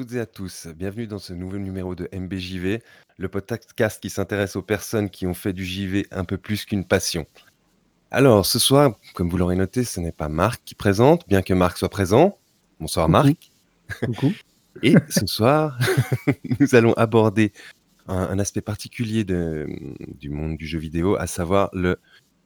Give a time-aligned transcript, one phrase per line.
[0.00, 0.66] Toutes et à tous.
[0.66, 2.78] Bienvenue dans ce nouveau numéro de MBJV,
[3.18, 6.86] le podcast qui s'intéresse aux personnes qui ont fait du JV un peu plus qu'une
[6.86, 7.26] passion.
[8.10, 11.52] Alors, ce soir, comme vous l'aurez noté, ce n'est pas Marc qui présente, bien que
[11.52, 12.38] Marc soit présent.
[12.80, 13.52] Bonsoir Marc.
[14.02, 14.32] Coucou.
[14.82, 15.78] Et ce soir,
[16.60, 17.52] nous allons aborder
[18.08, 19.66] un, un aspect particulier de-
[20.18, 22.00] du monde du jeu vidéo, à savoir le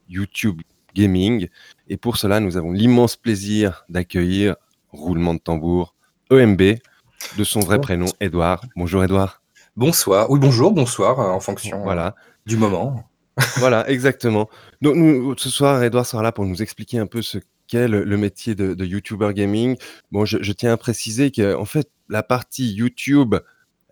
[0.09, 0.61] YouTube
[0.93, 1.47] Gaming.
[1.87, 4.57] Et pour cela, nous avons l'immense plaisir d'accueillir,
[4.91, 5.95] roulement de tambour,
[6.31, 6.79] EMB,
[7.37, 7.81] de son vrai Bonsoir.
[7.81, 8.63] prénom, Edouard.
[8.75, 9.41] Bonjour Edouard.
[9.75, 13.03] Bonsoir, oui bonjour, bonsoir, euh, en fonction euh, Voilà, du moment.
[13.57, 14.49] voilà, exactement.
[14.81, 18.03] Donc nous, ce soir, Edouard sera là pour nous expliquer un peu ce qu'est le,
[18.05, 19.75] le métier de, de YouTuber Gaming.
[20.11, 23.35] Bon, je, je tiens à préciser que en fait, la partie YouTube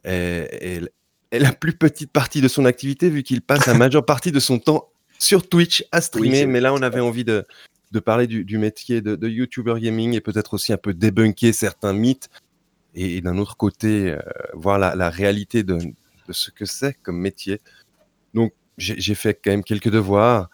[0.05, 0.89] est, est-
[1.31, 4.39] est la plus petite partie de son activité, vu qu'il passe la majeure partie de
[4.39, 6.45] son temps sur Twitch à streamer.
[6.45, 7.43] Mais là, on avait envie de,
[7.91, 11.51] de parler du, du métier de, de YouTuber Gaming et peut-être aussi un peu débunker
[11.53, 12.29] certains mythes
[12.95, 14.19] et, et d'un autre côté, euh,
[14.53, 17.59] voir la, la réalité de, de ce que c'est comme métier.
[18.33, 20.49] Donc, j'ai fait quand même quelques devoirs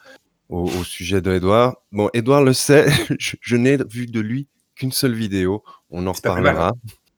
[0.49, 1.77] au, au sujet de Edouard.
[1.91, 2.87] Bon, Edouard le sait,
[3.19, 5.63] je, je n'ai vu de lui qu'une seule vidéo.
[5.89, 6.73] On en reparlera.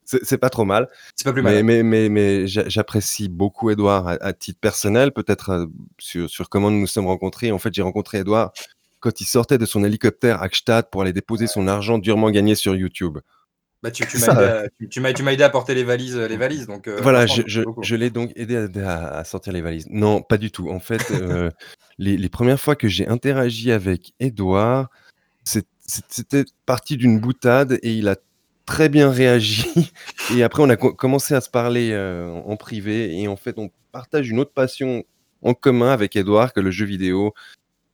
[0.05, 0.89] C'est pas trop mal.
[1.15, 1.63] C'est pas plus Mais, mal.
[1.63, 5.65] mais, mais, mais j'a- j'apprécie beaucoup Edouard à, à titre personnel, peut-être euh,
[5.99, 7.51] sur, sur comment nous nous sommes rencontrés.
[7.53, 8.51] En fait, j'ai rencontré Edouard
[8.99, 12.55] quand il sortait de son hélicoptère à Gstaad pour aller déposer son argent durement gagné
[12.55, 13.19] sur YouTube.
[13.83, 16.87] Bah, tu, tu m'as aidé, m'as aidé à porter les valises, euh, les valises donc.
[16.87, 19.87] euh, Voilà, je, l'ai donc aidé à, sortir les valises.
[19.89, 20.69] Non, pas du tout.
[20.69, 21.49] En fait, euh,
[21.97, 24.89] les, les premières fois que j'ai interagi avec Edouard,
[25.83, 28.15] c'était parti d'une boutade et il a
[28.65, 29.91] très bien réagi.
[30.35, 33.57] Et après, on a co- commencé à se parler euh, en privé et en fait,
[33.57, 35.03] on partage une autre passion
[35.41, 37.33] en commun avec Edouard que le jeu vidéo.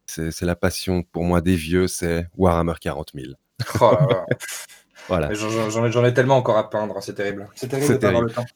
[0.05, 3.33] C'est la passion pour moi des vieux, c'est Warhammer 40 000.
[3.81, 3.97] Oh.
[5.07, 5.33] Voilà.
[5.33, 7.47] J'en ai, tellement encore à peindre, c'est terrible.
[7.55, 8.41] C'est terrible de pas avoir terrible.
[8.41, 8.53] le temps.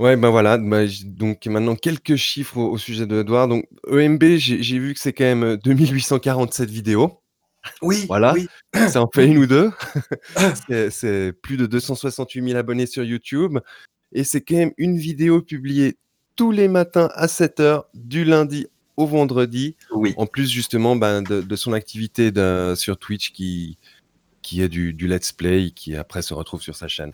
[0.00, 0.58] Ouais, ben voilà.
[0.58, 3.46] bah, donc maintenant, quelques chiffres au, au sujet de Edouard.
[3.48, 7.20] Donc, EMB, j'ai vu que c'est quand même euh, 2847 vidéos.
[7.80, 8.34] Oui, Voilà.
[8.34, 8.46] oui.
[8.88, 9.70] Ça en fait une ou deux.
[10.68, 13.58] C'est- C'est plus de 268 000 abonnés sur YouTube.
[14.12, 15.96] Et c'est quand même une vidéo publiée
[16.36, 18.66] tous les matins à 7 heures, du lundi
[18.96, 19.76] au vendredi.
[19.92, 20.14] Oui.
[20.16, 23.78] En plus, justement, ben, de, de son activité de- sur Twitch qui,
[24.44, 27.12] qui est du, let's play, qui après se retrouve sur sa chaîne.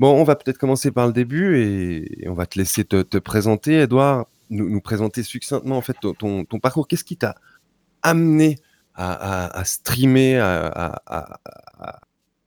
[0.00, 3.18] Bon, on va peut-être commencer par le début et, on va te laisser te, te
[3.18, 6.88] présenter, Edouard, nous, présenter succinctement en fait ton, parcours.
[6.88, 7.36] Qu'est-ce qui t'a
[8.02, 8.58] amené
[8.94, 11.40] à, streamer, à,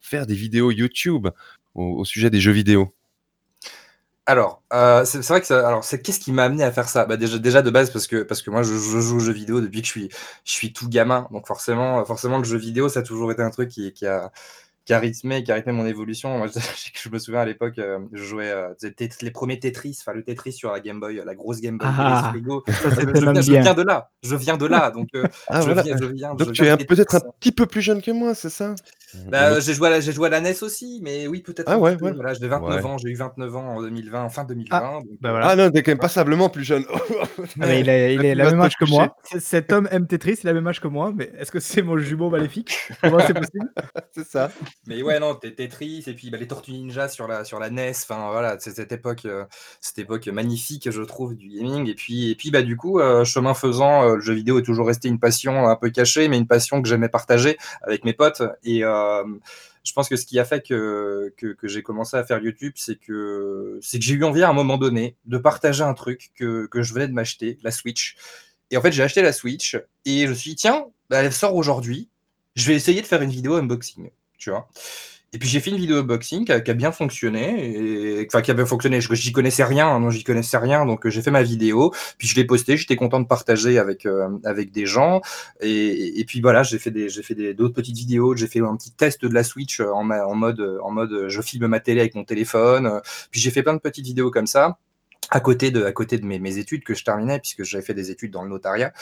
[0.02, 1.28] faire des vidéos YouTube
[1.75, 2.94] au sujet des jeux vidéo?
[4.28, 6.90] Alors, euh, c'est c'est vrai que ça, alors c'est qu'est-ce qui m'a amené à faire
[6.90, 7.06] ça?
[7.06, 9.31] Bah déjà, déjà de base parce que parce que moi je, je joue aux jeux
[9.34, 10.09] vidéo depuis que je suis
[10.44, 13.52] je suis tout gamin, donc forcément forcément le jeu vidéo ça a toujours été un
[13.52, 14.31] truc qui, qui a
[14.86, 16.38] qui a rythmé qui a rythmé mon évolution.
[16.40, 16.59] Moi, je,
[16.96, 19.97] je me souviens à l'époque, euh, je jouais euh, tu sais, Tet- les premiers Tetris,
[20.02, 22.42] enfin le Tetris sur la Game Boy, la grosse Game Boy Ah,
[22.81, 23.63] ça, Je, c'était je même viens, je bien.
[23.63, 25.84] viens de là, je viens de là, donc euh, Ah je, voilà.
[25.84, 26.36] viens, je viens.
[26.36, 28.50] Donc je tu viens es de peut-être un petit peu plus jeune que moi, c'est
[28.50, 28.75] ça?
[29.30, 31.70] Bah, euh, j'ai joué, à la- j'ai joué à la NES aussi, mais oui, peut-être
[31.70, 32.06] Ah un ouais, peu.
[32.06, 32.12] ouais.
[32.14, 32.86] Voilà, j'ai 29 Ouais.
[32.90, 34.80] ans, j'ai eu 29 ans en 2020, en fin 2020.
[34.80, 35.48] donc, bah euh, voilà.
[35.50, 36.86] Ah non, t'es quand même passablement plus jeune.
[37.62, 39.16] Ah, mais il est, il est la même âge que moi.
[39.40, 41.82] Cet homme aime Tetris, il a le même âge que moi, mais est-ce que c'est
[41.82, 42.78] mon jumeau maléfique?
[43.02, 43.72] Comment c'est possible
[44.12, 44.52] c'est ça.
[44.88, 47.92] Mais ouais, non, Tetris et puis bah, les Tortues Ninja sur la, sur la NES.
[47.92, 49.46] Enfin voilà, c'est cette époque, euh,
[49.82, 51.90] cette époque magnifique, je trouve, du gaming.
[51.90, 54.64] Et puis, et puis bah, du coup, euh, chemin faisant, euh, le jeu vidéo est
[54.64, 58.14] toujours resté une passion un peu cachée, mais une passion que j'aimais partager avec mes
[58.14, 58.42] potes.
[58.64, 59.05] Et euh,
[59.84, 61.34] je pense que ce qui a fait que,
[61.64, 65.38] j'ai commencé à faire YouTube, c'est que, j'ai eu envie à un moment donné de
[65.38, 68.16] partager un truc que, que je venais de m'acheter, la Switch.
[68.72, 71.34] Et en fait, j'ai acheté la Switch et je me suis dit, tiens, bah, elle
[71.34, 72.10] sort aujourd'hui.
[72.56, 74.69] Je vais essayer de faire une vidéo unboxing, tu vois.
[75.36, 78.52] Et puis j'ai fait une vidéo unboxing qui a, qui a bien fonctionné, enfin qui
[78.52, 79.02] a bien fonctionné.
[79.02, 81.94] Je j'y connaissais rien, hein, non, j'y connaissais rien, donc euh, j'ai fait ma vidéo,
[82.18, 82.78] puis je l'ai postée.
[82.78, 85.20] J'étais content de partager avec euh, avec des gens,
[85.60, 88.34] et, puis voilà, j'ai fait des j'ai fait d'autres petites vidéos.
[88.34, 91.42] J'ai fait un petit test de la Switch en, en mode en mode euh, je
[91.42, 93.02] filme ma télé avec mon téléphone.
[93.30, 94.78] Puis j'ai fait plein de petites vidéos comme ça
[95.32, 97.94] à côté de, à côté de mes, mes études que je terminais, puisque j'avais fait
[97.94, 98.94] des études dans le notariat.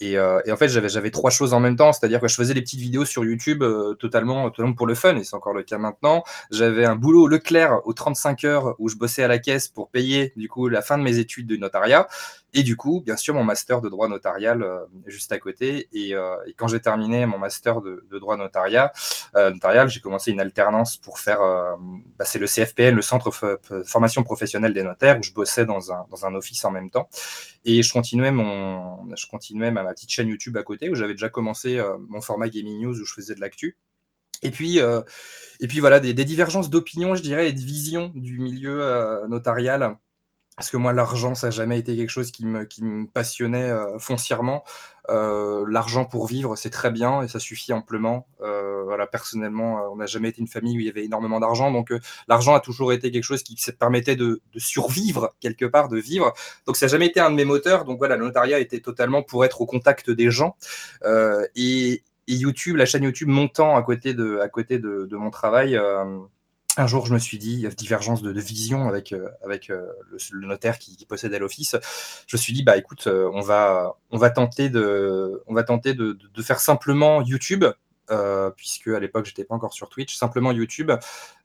[0.00, 2.54] Et, euh, et en fait, j'avais, trois choses en même temps, c'est-à-dire que je faisais
[2.54, 5.62] des petites vidéos sur YouTube euh, totalement, totalement pour le fun, et c'est encore le
[5.62, 6.24] cas maintenant.
[6.50, 10.32] J'avais un boulot Leclerc aux 35 heures où je bossais à la caisse pour payer
[10.36, 12.08] du coup la fin de mes études de notariat.
[12.52, 15.88] Et du coup, bien sûr, mon master de droit notarial euh, juste à côté.
[15.92, 18.92] Et, euh, et quand j'ai terminé mon master de, de droit notariat,
[19.36, 21.76] euh, notarial, j'ai commencé une alternance pour faire, euh,
[22.18, 25.92] bah, c'est le CFPN, le Centre de Formation Professionnelle des Notaires, où je bossais dans
[25.92, 27.08] un, dans un office en même temps.
[27.64, 31.14] Et je continuais, mon, je continuais ma, ma petite chaîne YouTube à côté, où j'avais
[31.14, 33.76] déjà commencé euh, mon format Gaming News, où je faisais de l'actu.
[34.42, 38.82] Et puis, et puis voilà, des, divergences d'opinion, je dirais, et de vision du milieu
[39.28, 39.98] notarial.
[40.60, 44.62] Parce que moi, l'argent, ça n'a jamais été quelque chose qui me, passionnait foncièrement.
[45.08, 48.26] l'argent pour vivre, c'est très bien et ça suffit amplement.
[48.40, 51.94] voilà, personnellement, on n'a jamais été une famille où il y avait énormément d'argent, donc
[52.28, 56.34] l'argent a toujours été quelque chose qui permettait de, survivre quelque part, de vivre.
[56.66, 57.86] Donc ça n'a jamais été un de mes moteurs.
[57.86, 60.56] Donc voilà, le notariat était totalement pour être au contact des gens.
[61.56, 66.04] et, YouTube, la chaîne YouTube montant à côté de, mon travail, euh,
[66.76, 69.86] un jour, je me suis dit, divergence de, vision avec, euh, avec euh,
[70.30, 71.76] le, notaire qui, possédait l'office,
[72.26, 75.94] je me suis dit, bah écoute, on va, on va tenter de, on va tenter
[75.94, 77.64] de, faire simplement YouTube,
[78.56, 80.90] puisque à l'époque, j'étais pas encore sur Twitch, simplement YouTube,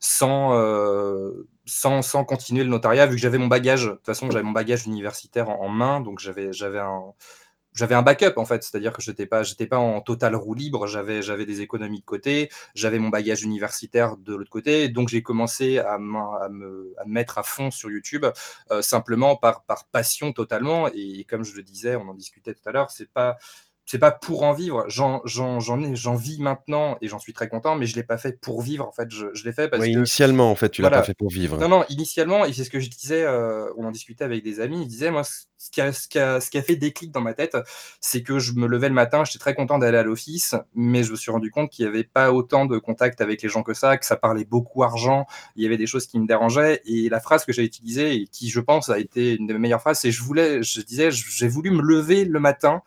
[0.00, 0.52] sans,
[1.64, 4.52] sans, sans, continuer le notariat, vu que j'avais mon bagage, de toute façon, j'avais mon
[4.52, 7.12] bagage universitaire en, en main, donc j'avais un
[7.76, 10.54] j'avais un backup en fait, c'est-à-dire que je n'étais pas, j'étais pas en total roue
[10.54, 15.08] libre, j'avais, j'avais des économies de côté, j'avais mon bagage universitaire de l'autre côté, donc
[15.08, 18.26] j'ai commencé à, me, mettre à fond sur YouTube
[18.70, 20.88] euh, simplement par, par passion totalement.
[20.94, 23.36] Et comme je le disais, on en discutait tout à l'heure, c'est pas
[23.86, 24.84] c'est pas pour en vivre.
[24.88, 28.40] J'en, j'en, j'en vis maintenant et j'en suis très content, mais je l'ai pas fait
[28.40, 28.86] pour vivre.
[28.86, 31.14] En fait, je, je l'ai fait parce que initialement, en fait, tu l'as pas fait
[31.14, 31.56] pour vivre.
[31.58, 33.22] Non, non, initialement, et c'est ce que je disais.
[33.22, 34.82] Euh, on en discutait avec des amis.
[34.82, 37.20] Ils disaient, moi, ce qui a, ce qui a, ce qui a fait déclic dans
[37.20, 37.56] ma tête,
[38.00, 41.12] c'est que je me levais le matin, j'étais très content d'aller à l'office, mais je
[41.12, 43.72] me suis rendu compte qu'il y avait pas autant de contact avec les gens que
[43.72, 45.26] ça, que ça parlait beaucoup argent.
[45.54, 46.82] Il y avait des choses qui me dérangeaient.
[46.86, 49.80] Et la phrase que j'ai utilisée et qui, je pense, a été une des meilleures
[49.80, 52.82] phrases, c'est je voulais, je disais, j'ai voulu me lever le matin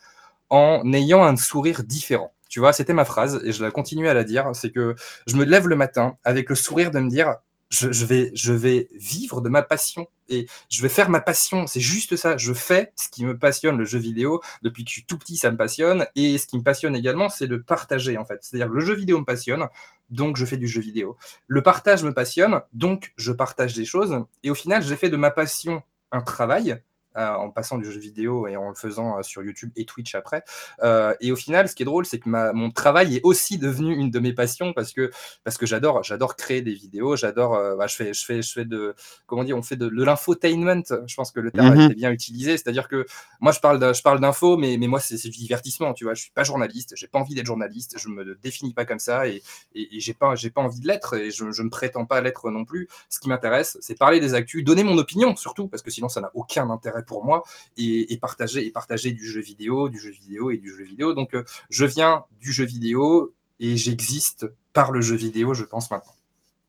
[0.50, 2.34] en ayant un sourire différent.
[2.50, 4.50] Tu vois, c'était ma phrase et je la continue à la dire.
[4.54, 4.96] C'est que
[5.28, 7.36] je me lève le matin avec le sourire de me dire
[7.70, 11.68] je, vais, je vais vivre de ma passion et je vais faire ma passion.
[11.68, 12.38] C'est juste ça.
[12.38, 14.42] Je fais ce qui me passionne, le jeu vidéo.
[14.64, 16.08] Depuis que je suis tout petit, ça me passionne.
[16.16, 18.40] Et ce qui me passionne également, c'est de partager en fait.
[18.42, 19.68] C'est-à-dire le jeu vidéo me passionne,
[20.10, 21.18] donc je fais du jeu vidéo.
[21.48, 24.24] Le partage me passionne, donc je partage des choses.
[24.44, 26.82] Et au final, j'ai fait de ma passion un travail
[27.20, 30.44] en passant du jeu vidéo et en le faisant euh, sur YouTube et Twitch après.
[30.84, 33.58] Euh, et au final, ce qui est drôle, c'est que ma, mon travail est aussi
[33.58, 35.12] devenu une de mes passions parce que,
[35.44, 38.66] parce que j'adore, j'adore créer des vidéos, j'adore, bah, je, fais, je, fais, je fais
[38.66, 38.96] de,
[39.26, 42.52] comment dire, on fait de, l'infotainment, je pense que le terme a été bien utilisé,
[42.52, 43.06] c'est-à-dire que
[43.40, 46.22] moi je parle, je parle d'info, mais, mais moi c'est du divertissement, tu vois, je
[46.22, 49.42] suis pas journaliste, j'ai pas envie d'être journaliste, je me définis pas comme ça et,
[49.76, 52.50] et, j'ai pas, j'ai pas envie de l'être et je, je me prétends pas l'être
[52.50, 52.88] non plus.
[53.10, 56.22] Ce qui m'intéresse, c'est parler des actus, donner mon opinion surtout, parce que sinon ça
[56.22, 57.44] n'a aucun intérêt pour moi
[57.78, 61.14] et, partager, et partager du jeu vidéo, du jeu vidéo et du jeu vidéo.
[61.14, 65.92] Donc, euh, je viens du jeu vidéo et j'existe par le jeu vidéo, je pense
[65.92, 66.14] maintenant.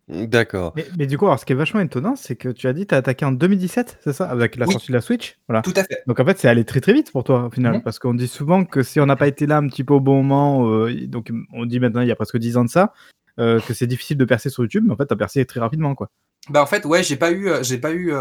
[0.09, 0.75] D'accord.
[0.99, 2.89] Mais, du coup, alors, ce qui est vachement étonnant, c'est que tu as dit que
[2.89, 5.39] tu as attaqué en 2017, c'est ça Avec la sortie de la Switch?
[5.47, 5.63] Voilà.
[5.63, 6.03] Tout à fait.
[6.07, 7.75] Donc en fait, c'est allé très très vite pour toi au final.
[7.75, 7.83] Mhm.
[7.83, 10.01] Parce qu'on dit souvent que si on n'a pas été là un petit peu au
[10.01, 12.93] bon moment, euh, donc on dit maintenant il y a presque 10 ans de ça,
[13.39, 15.61] euh, que c'est difficile de percer sur YouTube, mais en fait, tu as percé très
[15.61, 15.95] rapidement.
[15.95, 16.11] quoi.
[16.49, 18.13] Bah en fait, ouais, j'ai pas eu, j'ai pas eu,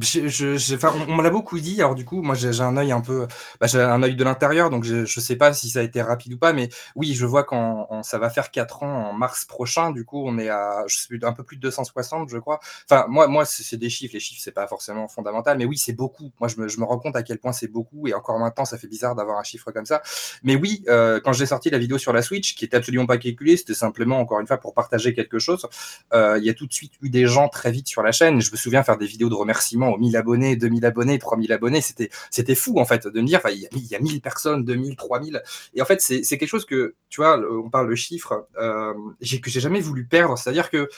[0.00, 1.80] je, on, me l'a beaucoup dit.
[1.80, 3.26] Alors du coup, moi j'ai un œil un peu,
[3.60, 6.02] bah, j'ai un œil de l'intérieur, donc je, je sais pas si ça a été
[6.02, 9.44] rapide ou pas, mais oui, je vois quand ça va faire 4 ans en mars
[9.44, 9.90] prochain.
[9.90, 12.60] Du coup, on est à, je sais un peu plus de 260, je crois.
[12.90, 14.14] Enfin, moi, moi, c'est des chiffres.
[14.14, 16.32] Les chiffres, c'est pas forcément fondamental, mais oui, c'est beaucoup.
[16.40, 18.64] Moi, je me, je me, rends compte à quel point c'est beaucoup, et encore maintenant,
[18.64, 20.02] ça fait bizarre d'avoir un chiffre comme ça.
[20.42, 23.18] Mais oui, euh, quand j'ai sorti la vidéo sur la Switch, qui était absolument pas
[23.18, 25.66] calculée, c'était simplement encore une fois pour partager quelque chose.
[26.12, 28.40] Euh, il y a tout de suite eu des gens très vite sur la chaîne.
[28.40, 31.80] Je me souviens faire des vidéos de remerciements aux 1000 abonnés, 2000 abonnés, 3000 abonnés,
[31.80, 34.20] c'était, c'était fou en fait de me dire, il y, a, il y a 1000
[34.20, 35.42] personnes, 2000, 3000.
[35.74, 38.94] Et en fait, c'est, c'est quelque chose que, tu vois, on parle de chiffres, euh,
[39.20, 40.38] que j'ai jamais voulu perdre.
[40.38, 40.88] C'est-à-dire que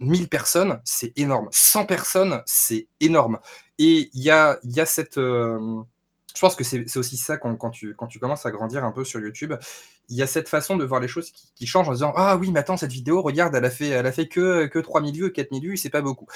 [0.00, 1.48] 1000 personnes, c'est énorme.
[1.50, 3.38] 100 personnes, c'est énorme.
[3.78, 5.18] Et il y a, y a cette.
[5.18, 5.80] Euh,
[6.34, 8.92] je pense que c'est aussi ça quand, quand, tu, quand tu commences à grandir un
[8.92, 9.54] peu sur YouTube.
[10.08, 12.36] Il y a cette façon de voir les choses qui, qui changent en disant Ah
[12.36, 15.14] oui, mais attends, cette vidéo, regarde, elle a fait, elle a fait que, que 3000
[15.14, 16.26] vues, 4000 vues, c'est pas beaucoup.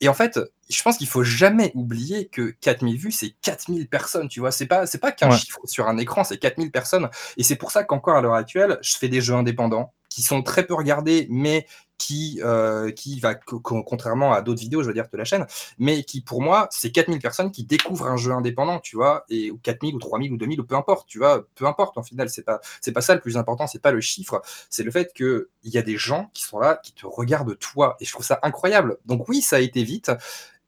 [0.00, 4.28] Et en fait, je pense qu'il faut jamais oublier que 4000 vues, c'est 4000 personnes,
[4.28, 4.50] tu vois.
[4.50, 7.10] C'est pas, c'est pas qu'un chiffre sur un écran, c'est 4000 personnes.
[7.36, 10.42] Et c'est pour ça qu'encore à l'heure actuelle, je fais des jeux indépendants qui sont
[10.42, 11.66] très peu regardés, mais
[12.00, 15.46] qui, euh, qui va, contrairement à d'autres vidéos, je veux dire, de la chaîne,
[15.78, 19.50] mais qui, pour moi, c'est 4000 personnes qui découvrent un jeu indépendant, tu vois, et,
[19.50, 22.30] ou 4000 ou 3000 ou 2000 ou peu importe, tu vois, peu importe, en final,
[22.30, 22.58] c'est pas,
[22.94, 24.40] pas ça le plus important, c'est pas le chiffre,
[24.70, 27.96] c'est le fait qu'il y a des gens qui sont là, qui te regardent toi,
[28.00, 28.96] et je trouve ça incroyable.
[29.04, 30.10] Donc oui, ça a été vite,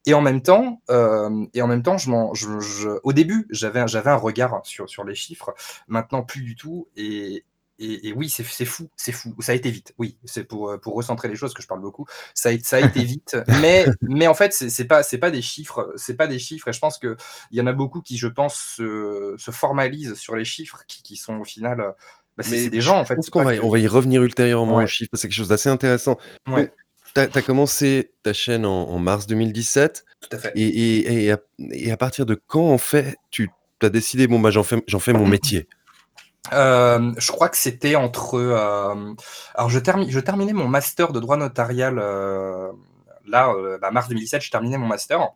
[0.04, 4.10] et en même temps, euh, et en même temps, je, je au début, j'avais, j'avais
[4.10, 5.54] un regard sur, sur les chiffres.
[5.86, 6.88] Maintenant, plus du tout.
[6.96, 7.44] Et,
[7.78, 9.34] et, oui, c'est fou, c'est fou.
[9.40, 10.16] Ça a été vite, oui.
[10.24, 12.06] C'est pour, euh, pour recentrer les choses que je parle beaucoup.
[12.34, 15.92] Ça a, ça a été vite, mais, mais en fait, c'est pas, pas des chiffres,
[15.96, 16.68] c'est pas des chiffres.
[16.68, 17.16] Et je pense qu'il
[17.50, 21.16] y en a beaucoup qui, je pense, se, se formalisent sur les chiffres, qui, qui,
[21.16, 21.78] sont au final
[22.36, 23.78] Bah, c'est Mais c'est des gens, en fait, pense c'est qu'on va, que on va
[23.78, 24.84] y revenir ultérieurement Ouais.
[24.84, 26.18] aux chiffres, c'est quelque chose d'assez intéressant.
[26.46, 26.72] Ouais.
[27.14, 30.04] Tu as, commencé ta chaîne en, en mars 2017.
[30.20, 30.52] Tout à fait.
[30.54, 31.38] Et, et, et, à,
[31.70, 33.50] et, à, partir de quand, en fait, tu
[33.82, 35.68] as décidé, bon, bah, j'en fais, j'en fais mon métier?
[36.52, 38.34] Euh, je crois que c'était entre.
[38.34, 39.14] Euh,
[39.54, 41.98] alors, je, termi je terminais mon master de droit notarial.
[41.98, 42.72] Euh,
[43.26, 45.28] là, bah, mars 2017, je terminais mon master.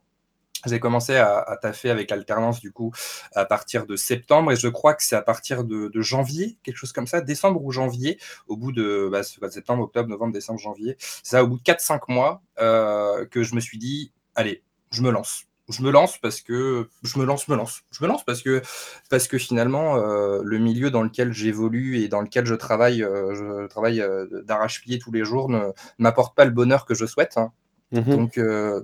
[0.65, 2.91] J'ai commencé à, taffer avec l'alternance du coup
[3.37, 6.93] à partir de septembre et je crois que c'est à partir de, janvier, quelque chose
[6.93, 11.37] comme ça, décembre ou janvier, au bout de bah, septembre, octobre, novembre, décembre, janvier, c'est
[11.37, 15.45] ça, au bout de 4-5 mois que je me suis dit, allez, je me lance.
[15.69, 18.63] Je me lance parce que je me lance, me lance, je me lance parce que
[19.11, 23.35] parce que finalement euh, le milieu dans lequel j'évolue et dans lequel je travaille, euh,
[23.35, 27.37] je travaille euh, d'arrache-pied tous les jours ne m'apporte pas le bonheur que je souhaite.
[27.37, 27.51] Hein.
[27.91, 28.01] Mmh.
[28.01, 28.41] Donc,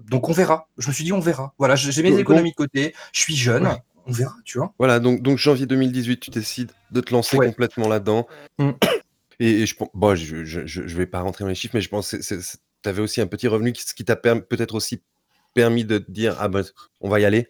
[0.09, 0.69] donc on verra.
[0.79, 1.55] Je me suis dit on verra.
[1.59, 2.95] Voilà, j'ai mes économies de côté.
[3.13, 3.67] Je suis jeune.
[3.67, 3.83] Ouais.
[4.07, 4.75] On verra, tu vois.
[4.79, 7.47] Voilà, donc, donc janvier 2018, tu décides de te lancer ouais.
[7.47, 8.27] complètement là-dedans.
[8.59, 8.71] Mmh.
[9.39, 11.89] Et, et, je bon, je, je, je, vais pas rentrer dans les chiffres, mais je
[11.89, 15.03] pense que tu avais aussi un petit revenu qui, qui t'a peut-être aussi
[15.55, 16.63] permis de te dire ah ben
[17.01, 17.49] on va y aller.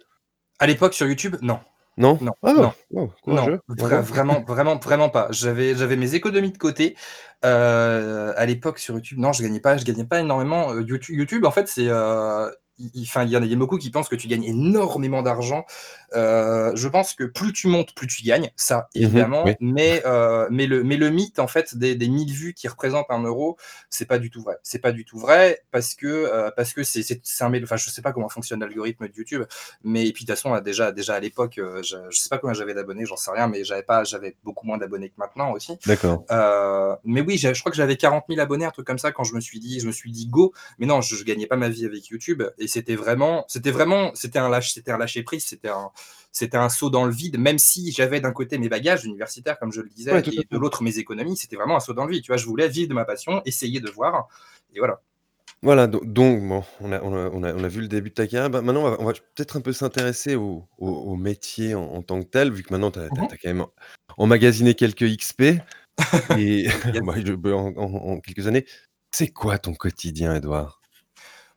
[0.58, 1.60] À l'époque sur YouTube, non.
[1.98, 2.72] Non, non, ah, non,
[3.26, 5.28] non, vra vraiment, vraiment, vraiment pas.
[5.30, 6.96] J'avais, j'avais mes économies de côté.
[7.44, 10.72] Euh, à l'époque sur YouTube, non, je gagnais pas, je gagnais pas énormément.
[10.72, 12.50] Euh, YouTube, YouTube, en fait, c'est, euh,
[13.00, 15.64] enfin, il y en a beaucoup qui pensent que tu gagnes énormément d'argent.
[16.14, 19.44] Euh, je pense que plus tu montes, plus tu gagnes, ça évidemment.
[19.44, 19.56] Mmh oui.
[19.60, 23.10] Mais euh, mais le mais le mythe en fait des, des 1000 vues qui représentent
[23.10, 23.56] un euro,
[23.88, 24.58] c'est pas du tout vrai.
[24.62, 28.02] C'est pas du tout vrai parce que euh, parce que c'est un enfin je sais
[28.02, 29.44] pas comment fonctionne l'algorithme de YouTube,
[29.84, 32.38] mais et puis de toute façon déjà déjà à l'époque, euh, je, je sais pas
[32.38, 35.52] combien j'avais d'abonnés, j'en sais rien, mais j'avais pas j'avais beaucoup moins d'abonnés que maintenant
[35.52, 35.78] aussi.
[35.86, 36.24] D'accord.
[37.04, 39.34] Mais oui, je crois que j'avais 40 000 abonnés, un truc comme ça quand je
[39.34, 40.52] me suis dit je me suis dit go.
[40.78, 44.14] Mais non, je, je gagnais pas ma vie avec YouTube et c'était vraiment c'était vraiment
[44.14, 45.90] c'était un lâche c'était un lâcher prise, c'était un
[46.32, 49.70] c'était un saut dans le vide, même si j'avais d'un côté mes bagages universitaires, comme
[49.72, 52.12] je le disais, Ouais, et de l'autre mes économies, c'était vraiment un saut dans le
[52.12, 52.22] vide.
[52.22, 54.28] Tu vois, je voulais vivre de ma passion, essayer de voir,
[54.74, 55.02] et voilà.
[55.62, 58.10] Voilà, do- donc bon, on a, on a, on a, on a vu le début
[58.10, 58.50] de ta carrière.
[58.50, 62.20] Bah, maintenant, on va, peut-être un peu s'intéresser au, au- au métier en, en tant
[62.20, 63.28] que tel, vu que maintenant, tu as, Mhm.
[63.30, 63.66] quand même
[64.16, 65.60] emmagasiné quelques XP.
[66.40, 66.66] Et
[67.00, 68.66] bah, je- en, en- en quelques années,
[69.12, 70.81] c'est quoi ton quotidien, Edouard?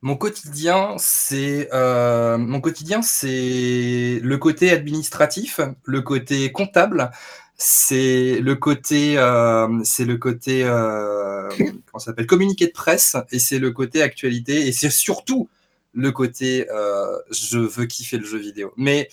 [0.06, 7.10] Mon quotidien, c'est euh, mon quotidien, c'est le côté administratif, le côté comptable,
[7.58, 13.58] c'est le côté, euh, c'est le côté, euh, comment s'appelle, communiqué de presse, et c'est
[13.58, 15.50] le côté actualité, et c'est surtout
[15.96, 18.74] le côté, euh, je veux kiffer le jeu vidéo.
[18.78, 19.10] Mais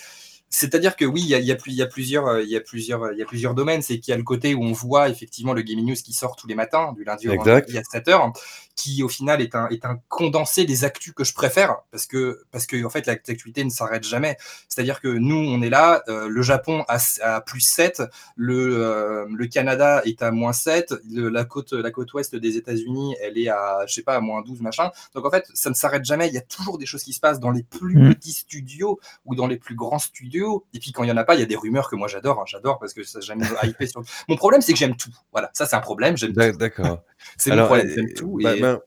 [0.50, 2.50] c'est-à-dire que oui, il y a, il y a plus- il y a plusieurs, il
[2.50, 3.80] y a plusieurs, il y a plusieurs domaines.
[3.80, 6.36] C'est qu'il y a le côté où on voit effectivement le Gaming News qui sort
[6.36, 7.32] tous les matins, du lundi au
[7.62, 8.32] vendredi à 7h,
[8.74, 12.42] qui au final est un, est un condensé des actus que je préfère, parce que,
[12.50, 14.36] parce que en fait, l'actualité ne s'arrête jamais.
[14.68, 18.02] C'est-à-dire que nous, on est là, euh, le Japon a, a plus 7,
[18.36, 22.56] le, euh, le Canada est à moins 7, le- la, côte, la côte ouest des
[22.56, 24.90] États-Unis, elle est à, je sais pas, à moins 12, machin.
[25.14, 26.28] Donc en fait, ça ne s'arrête jamais.
[26.28, 28.14] Il y a toujours des choses qui se passent dans les plus Mm.
[28.14, 30.64] petits studios ou dans les plus grands studios.
[30.72, 32.08] Et puis quand il y en a pas, il y a des rumeurs que moi
[32.08, 32.40] j'adore.
[32.40, 32.44] hein.
[32.46, 34.02] J'adore parce que ça j'aime hyper sur.
[34.28, 35.10] Mon problème, c'est que j'aime tout.
[35.30, 36.16] Voilà, ça c'est un problème.
[36.16, 36.32] J'aime.
[36.32, 37.02] D'accord.
[37.38, 37.88] C'est mon problème.
[37.88, 38.38] euh, J'aime tout.
[38.42, 38.80] bah, et- bah,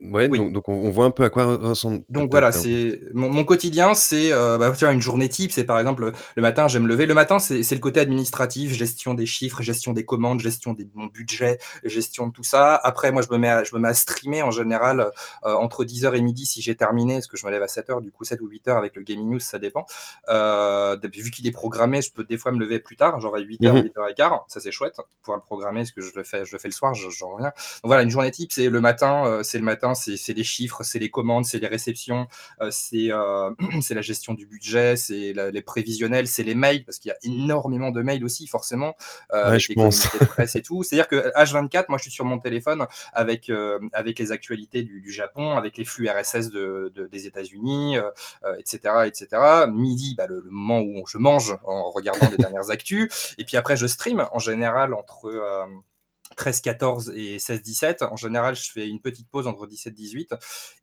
[0.00, 0.38] ouais, Oui.
[0.38, 2.02] donc, donc on, voit un peu à quoi ressemble.
[2.08, 5.64] Donc voilà, c'est mon, mon quotidien, c'est euh, bah, tu vois, une journée type, c'est
[5.64, 7.06] par exemple le, le matin, j'aime me lever.
[7.06, 11.06] Le matin, c'est le côté administratif, gestion des chiffres, gestion des commandes, gestion de mon
[11.06, 12.74] budget, gestion de tout ça.
[12.76, 15.10] Après, moi, je me mets à, je me mets à streamer en général
[15.44, 18.00] euh, entre 10h et midi si j'ai terminé, parce que je me lève à 7h,
[18.02, 19.86] du coup 7 ou 8h avec le Gaming News, ça dépend.
[20.28, 23.40] Euh, vu qu'il est programmé, je peux des fois me lever plus tard, genre à
[23.40, 23.82] 8h, Mhm.
[23.96, 24.40] 8h15.
[24.48, 26.72] Ça, c'est chouette, pouvoir le programmer, parce que je le fais, je le fais le
[26.72, 27.48] soir, je- j'en reviens.
[27.48, 30.44] Donc voilà, une journée type, c'est le matin, euh, c'est le matin, c'est c'est les
[30.44, 32.26] chiffres, c'est les commandes, c'est les réceptions,
[32.60, 33.50] euh, c'est euh,
[33.82, 37.18] c'est la gestion du budget, c'est les prévisionnels, c'est les mails, parce qu'il y a
[37.22, 38.96] énormément de mails aussi, forcément,
[39.32, 40.06] euh, Ouais, je les pense.
[40.28, 40.82] presse et tout.
[40.82, 43.50] C'est-à-dire que H24, moi, je suis sur mon téléphone avec,
[43.92, 47.96] avec les actualités du, du Japon, avec les flux RSS de, de- des États-Unis,
[48.58, 49.26] etc., etc.
[49.68, 53.34] Midi, bah, le, le moment où je mange en regardant les dernières actus.
[53.38, 55.66] Et puis après, je stream en général entre.
[56.46, 58.04] Euh, 13-14 et 16-17.
[58.04, 60.38] En général, je fais une petite pause entre 17-18.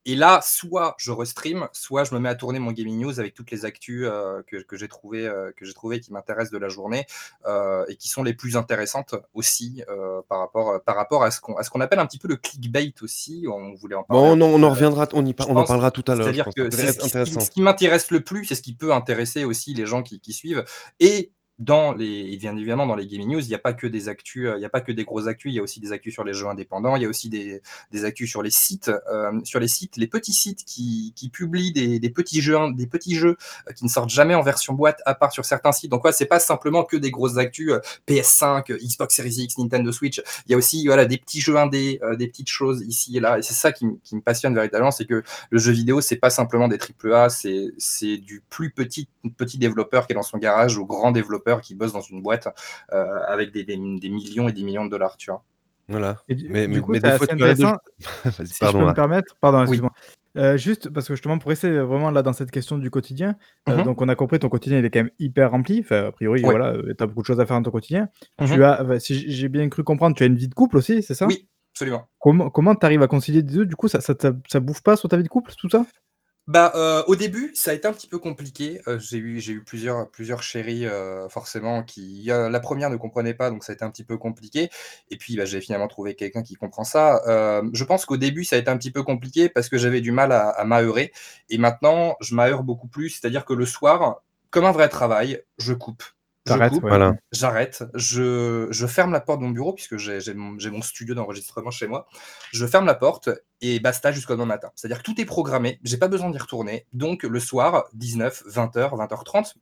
[0.05, 3.33] Et là, soit je restream, soit je me mets à tourner mon gaming news avec
[3.33, 7.05] toutes les actus euh, que, que j'ai trouvées euh, trouvé qui m'intéressent de la journée
[7.45, 11.41] euh, et qui sont les plus intéressantes aussi euh, par rapport par rapport à ce
[11.41, 13.45] qu'on qu'on appelle un petit peu le clickbait aussi.
[13.51, 14.23] On voulait en parler.
[14.23, 16.25] Bon, non, on en reviendra, on, y par- on en parlera tout à l'heure.
[16.25, 19.73] C'est-à-dire que ce qui, ce qui m'intéresse le plus, c'est ce qui peut intéresser aussi
[19.73, 20.63] les gens qui, qui suivent.
[20.99, 24.09] Et dans les, bien évidemment, dans les gaming news, il n'y a pas que des
[24.09, 25.91] actus, euh, il n'y a pas que des grosses actus, il y a aussi des
[25.91, 27.61] actus sur les jeux indépendants, il y a aussi des,
[27.91, 31.71] des actus sur les sites, euh, sur les sites, les petits sites qui, qui publient
[31.71, 33.37] des, des, petits jeux, des petits jeux
[33.67, 35.89] euh, qui ne sortent jamais en version boîte, à part sur certains sites.
[35.89, 37.71] Donc, ouais, c'est pas simplement que des grosses actus
[38.07, 40.21] PS5, Xbox Series X, Nintendo Switch.
[40.45, 43.39] Il y a aussi, voilà, des petits jeux indés, des petites choses ici et là.
[43.39, 46.29] Et c'est ça qui, qui, me passionne véritablement, c'est que le jeu vidéo, c'est pas
[46.29, 50.77] simplement des AAA, c'est, c'est du plus petit, petit développeur qui est dans son garage
[50.77, 52.47] au grand développeur qui bosse dans une boîte
[52.91, 55.43] euh, avec des, des, millions et des millions de dollars, tu vois.
[55.89, 56.17] Voilà.
[56.27, 57.77] mais, du coup, mais des fois, intéressant.
[58.45, 59.91] si pardon, je peux me permettre, pardon, excuse-moi.
[60.37, 63.35] Euh, juste parce que justement, pour rester vraiment là dans cette question du quotidien,
[63.69, 63.83] euh, mhm.
[63.85, 65.79] donc on a compris ton quotidien il est quand même hyper rempli.
[65.79, 68.09] Enfin, a priori, voilà, tu as beaucoup de choses à faire dans ton quotidien.
[68.45, 68.61] Tu mhm.
[68.61, 71.25] as, si j'ai bien cru comprendre, tu as une vie de couple aussi, c'est ça?
[71.25, 72.07] Oui, absolument.
[72.19, 73.65] Comment comment tu arrives à concilier les deux?
[73.65, 74.13] Du coup, ça, ça,
[74.47, 75.85] ça, bouffe pas sur ta vie de couple, tout ça?
[76.47, 78.79] Bah, euh, au début, ça a été un petit peu compliqué.
[78.87, 83.33] Euh, j'ai eu j'ai eu plusieurs plusieurs chéries, euh, forcément qui la première ne comprenait
[83.33, 84.69] pas, donc ça a été un petit peu compliqué
[85.09, 87.21] et puis, bah, j'ai finalement trouvé quelqu'un qui comprend ça.
[87.73, 90.11] je pense qu'au début, ça a été un petit peu compliqué parce que j'avais du
[90.11, 90.65] mal à à
[91.49, 93.09] et maintenant, je m'aère beaucoup plus.
[93.09, 96.03] C'est-à-dire que le soir, comme un vrai travail, je coupe.
[97.31, 101.71] J'arrête, je, je, ferme la porte de mon bureau puisque j'ai mon, mon, studio d'enregistrement
[101.71, 102.07] chez moi.
[102.51, 103.29] Je ferme la porte
[103.61, 104.71] et basta jusqu'au demain matin.
[104.75, 106.85] C'est-à-dire que tout est programmé, j'ai pas besoin d'y retourner.
[106.93, 109.53] Donc le soir, 19, 20h, 20h30,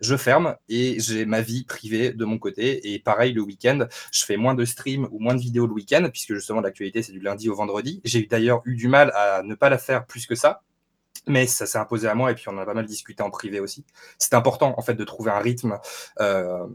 [0.00, 2.92] je ferme et j'ai ma vie privée de mon côté.
[2.92, 6.08] Et pareil le week-end, je fais moins de streams ou moins de vidéos le week-end
[6.10, 8.00] puisque justement l'actualité c'est du lundi au vendredi.
[8.04, 10.62] J'ai d'ailleurs eu du mal à ne pas la faire plus que ça
[11.26, 13.30] mais ça s'est imposé à moi et puis on en a pas mal discuté en
[13.30, 13.84] privé aussi.
[14.18, 15.78] C'est important en fait de trouver un rythme
[16.20, 16.66] euh,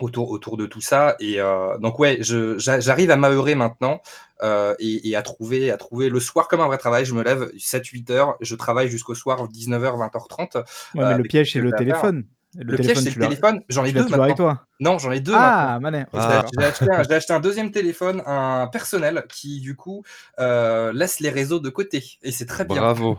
[0.00, 1.16] autour, autour de tout ça.
[1.20, 4.00] Et euh, donc ouais, j'arrive à m'aeurer maintenant
[4.42, 7.04] euh, et, à, trouver, à trouver le soir comme un vrai travail.
[7.04, 10.56] Je me lève 7-8 heures, je travaille jusqu'au soir 19h, 20h30.
[10.56, 10.64] Ouais,
[10.94, 12.24] mais le piège c'est le téléphone.
[12.56, 13.62] Le, piège, c'est le téléphone.
[13.68, 14.22] J'en ai deux maintenant.
[14.22, 15.32] Avec toi non, j'en ai deux.
[15.34, 16.04] Ah, mané.
[16.12, 16.44] Ah.
[16.56, 20.04] J'ai acheté, acheté, un deuxième téléphone, un personnel, qui du coup
[20.38, 22.04] laisse les réseaux de côté.
[22.22, 22.80] Et c'est très bien.
[22.80, 23.18] Bravo.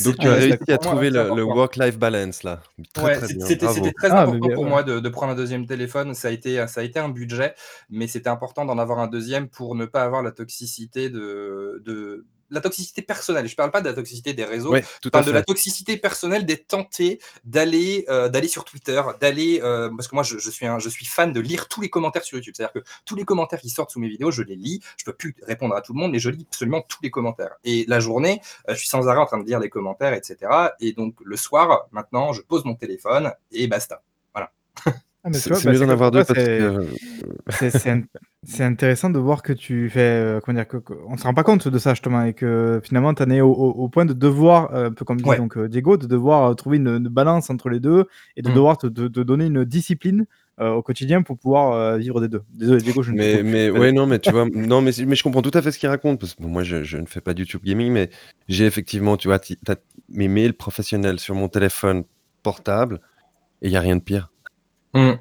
[0.00, 2.62] Donc tu as réussi à trouver le, work-life balance là.
[2.96, 6.14] c'était très ah, important pour moi de, prendre un deuxième téléphone.
[6.14, 7.54] Ça a été, ça a été un budget,
[7.90, 12.24] mais c'était important d'en avoir un deuxième pour ne pas avoir la toxicité de, de
[12.52, 13.46] la toxicité personnelle.
[13.46, 14.74] Je ne parle pas de la toxicité des réseaux.
[15.02, 19.90] je parle de la toxicité personnelle d'être tenté d'aller euh, d'aller sur Twitter, d'aller euh,
[19.90, 22.36] parce que moi je, suis un, je suis fan de lire tous les commentaires sur
[22.36, 22.54] YouTube.
[22.56, 24.80] C'est-à-dire que tous les commentaires qui sortent sous mes vidéos, je les lis.
[24.96, 27.56] Je peux plus répondre à tout le monde, mais je lis absolument tous les commentaires.
[27.64, 30.36] Et la journée, euh, je suis sans arrêt en train de lire les commentaires, etc.
[30.80, 34.02] Et donc le soir, maintenant, je pose mon téléphone et basta.
[34.34, 34.52] Voilà.
[35.24, 36.86] Ah, c'est mieux d'en avoir deux parce que.
[38.44, 40.00] C'est intéressant de voir que tu fais.
[40.00, 43.14] Euh, comment dire que, On se rend pas compte de ça justement et que finalement
[43.14, 45.96] tu en es au, point de devoir, euh, un peu comme dit donc, euh, Diego,
[45.96, 48.54] de devoir trouver une, balance entre les deux et de mmh.
[48.54, 50.26] devoir te, donner une discipline
[50.60, 52.42] au quotidien pour pouvoir vivre des deux.
[52.52, 55.22] Désolé Diego, je ne Mais, mais ouais, non, mais tu vois, non, mais, mais je
[55.22, 57.34] comprends tout à fait ce qu'il raconte parce que moi je, je, ne fais pas
[57.34, 58.10] du YouTube gaming, mais
[58.48, 59.40] j'ai effectivement, tu vois,
[60.08, 62.04] mes mails professionnels sur mon téléphone
[62.42, 63.00] portable
[63.60, 64.31] et il y a rien de pire.
[64.94, 65.14] Mmh.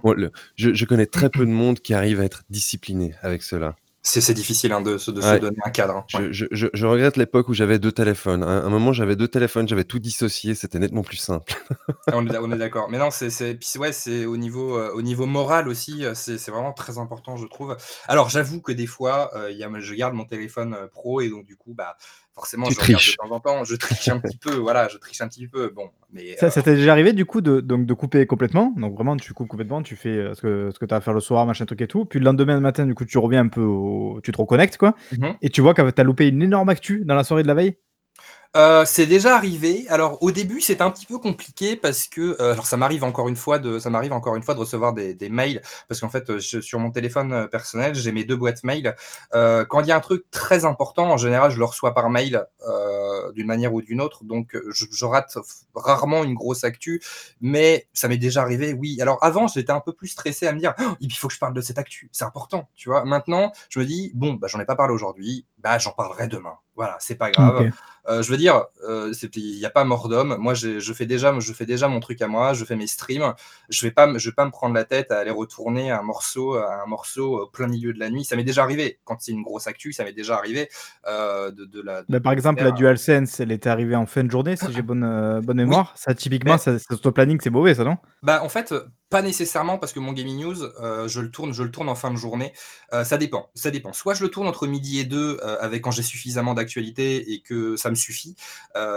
[0.57, 3.75] je, connais très peu de monde qui arrive à être discipliné avec cela.
[4.03, 5.97] C'est difficile hein, de, se donner un cadre.
[5.97, 6.27] Hein.
[6.31, 8.41] Je, regrette l'époque où j'avais deux téléphones.
[8.41, 11.53] À un moment, j'avais deux téléphones, j'avais tout dissocié, c'était nettement plus simple.
[12.07, 12.89] Ah, on est, d'accord.
[12.89, 13.91] Mais non, c'est ouais,
[14.25, 17.77] au, niveau, euh, au niveau moral aussi, euh, c'est vraiment très important, je trouve.
[18.07, 21.45] Alors, j'avoue que des fois, euh, y a, je garde mon téléphone pro et donc,
[21.45, 21.95] du coup, bah,
[22.41, 23.11] forcément, je triches.
[23.11, 23.63] de temps en temps.
[23.63, 25.69] Je triche un petit peu, voilà, je triche un petit peu.
[25.69, 28.73] Bon, mais ça, euh, t'est déjà arrivé du coup de, donc, de couper complètement?
[28.77, 31.01] Donc vraiment, tu coupes complètement, tu fais euh, ce que, ce que tu as à
[31.01, 32.05] faire le soir, machin truc et tout.
[32.05, 33.65] Puis le lendemain matin, du coup, tu reviens un peu,
[34.23, 34.95] tu te reconnectes quoi.
[35.11, 37.47] Mmh et tu vois que tu as loupé une énorme actu dans la soirée de
[37.47, 37.75] la veille?
[38.57, 39.85] Euh, c'est déjà arrivé.
[39.87, 43.29] Alors au début, c'était un petit peu compliqué parce que euh, alors ça m'arrive encore
[43.29, 46.09] une fois de ça m'arrive encore une fois de recevoir des, des mails parce qu'en
[46.09, 48.93] fait euh, sur mon téléphone personnel, j'ai mes deux boîtes mail.
[49.31, 52.45] quand il y a un truc très important, en général, je le reçois par mail
[53.35, 55.37] d'une manière ou d'une autre, donc je, rate
[55.75, 57.01] rarement une grosse actu,
[57.39, 58.73] mais ça m'est déjà arrivé.
[58.73, 58.97] Oui.
[59.01, 61.39] Alors avant, j'étais un peu plus stressé à me dire oh, il faut que je
[61.39, 63.05] parle de cette actu, c'est important, tu vois.
[63.05, 66.57] Maintenant, je me dis bon, bah j'en ai pas parlé aujourd'hui, bah j'en parlerai demain.
[66.75, 67.71] Voilà, c'est pas grave.
[68.07, 70.35] Euh, je veux dire, euh, il n'y a pas mort d'homme.
[70.37, 73.33] Moi, je fais, déjà, je fais déjà mon truc à moi, je fais mes streams.
[73.69, 76.01] Je ne vais, pas, je vais pas me prendre la tête à aller retourner un
[76.01, 78.25] morceau, un morceau au plein milieu de la nuit.
[78.25, 78.99] Ça m'est déjà arrivé.
[79.05, 80.69] Quand c'est une grosse actu, ça m'est déjà arrivé.
[81.07, 84.55] Euh, de, la, bah, par exemple, la DualSense, elle était arrivée en fin de journée,
[84.55, 85.93] si j'ai bonne, bonne mémoire.
[85.95, 86.77] Ça, typiquement, ça,
[87.13, 87.97] planning, c'est mauvais, ça, non?
[88.23, 88.73] Bah, En fait,
[89.09, 90.55] pas nécessairement parce que mon gaming news,
[91.07, 92.53] je, le tourne, je le tourne en fin de journée.
[93.03, 93.49] ça dépend.
[93.53, 93.93] Ça dépend.
[93.93, 97.75] Soit je le tourne entre midi et deux avec quand j'ai suffisamment d'actualité et que
[97.75, 98.30] ça me suffit.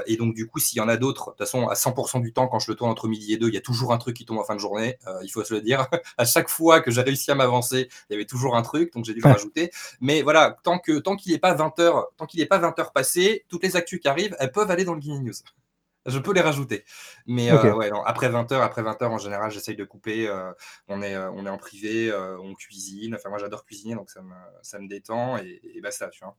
[0.06, 2.32] Et donc, du coup, s'il y en a d'autres, de toute façon, à 100% du
[2.32, 4.16] temps, quand je le tourne entre midi et deux, il y a toujours un truc
[4.16, 4.98] qui tombe en fin de journée.
[5.22, 5.86] il faut se le dire.
[6.18, 9.04] à chaque fois que j'ai réussi à m'avancer, il y avait toujours un truc, donc
[9.04, 9.70] j'ai dû le rajouter.
[10.00, 12.78] Mais voilà, tant que tant qu'il n'est pas 20 heures, tant qu'il n'est pas 20
[12.78, 15.34] heures passées, toutes les actus qui arrivent, elles peuvent aller dans le Gaming News.
[16.06, 16.84] Je peux les rajouter.
[17.26, 20.28] Mais euh, ouais, après 20h, après 20h, en général, j'essaye de couper.
[20.28, 20.52] Euh,
[20.88, 23.14] on, est, euh, on est en privé, on cuisine.
[23.14, 26.36] Enfin, moi, j'adore cuisiner, donc ça me, ça me détend et, et basta, tu vois.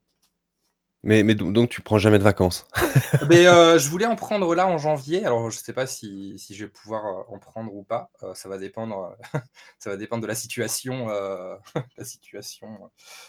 [1.06, 2.65] Mais, mais donc, tu prends jamais de vacances
[3.30, 5.24] mais, euh, Je voulais en prendre là en janvier.
[5.24, 8.10] Alors, je ne sais pas si, si, je vais pouvoir euh, en prendre ou pas.
[8.24, 9.15] Euh, ça, va dépendre,
[9.80, 11.08] ça va dépendre de la situation,
[11.98, 12.68] la situation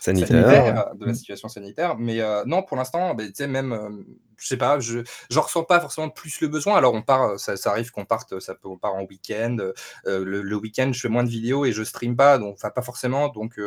[0.00, 0.94] sanitaire.
[0.94, 1.98] de la situation sanitaire.
[1.98, 6.10] Mais non, pour l'instant, tu sais, même, je sais pas, je ne ressens pas forcément
[6.10, 6.76] plus le besoin.
[6.76, 9.56] Alors, on part, ça, arrive qu'on parte, ça peut, on part en week-end.
[10.04, 12.82] le, le week-end, je fais moins de vidéos et je stream pas, donc, enfin, pas
[12.82, 13.28] forcément.
[13.28, 13.58] Donc,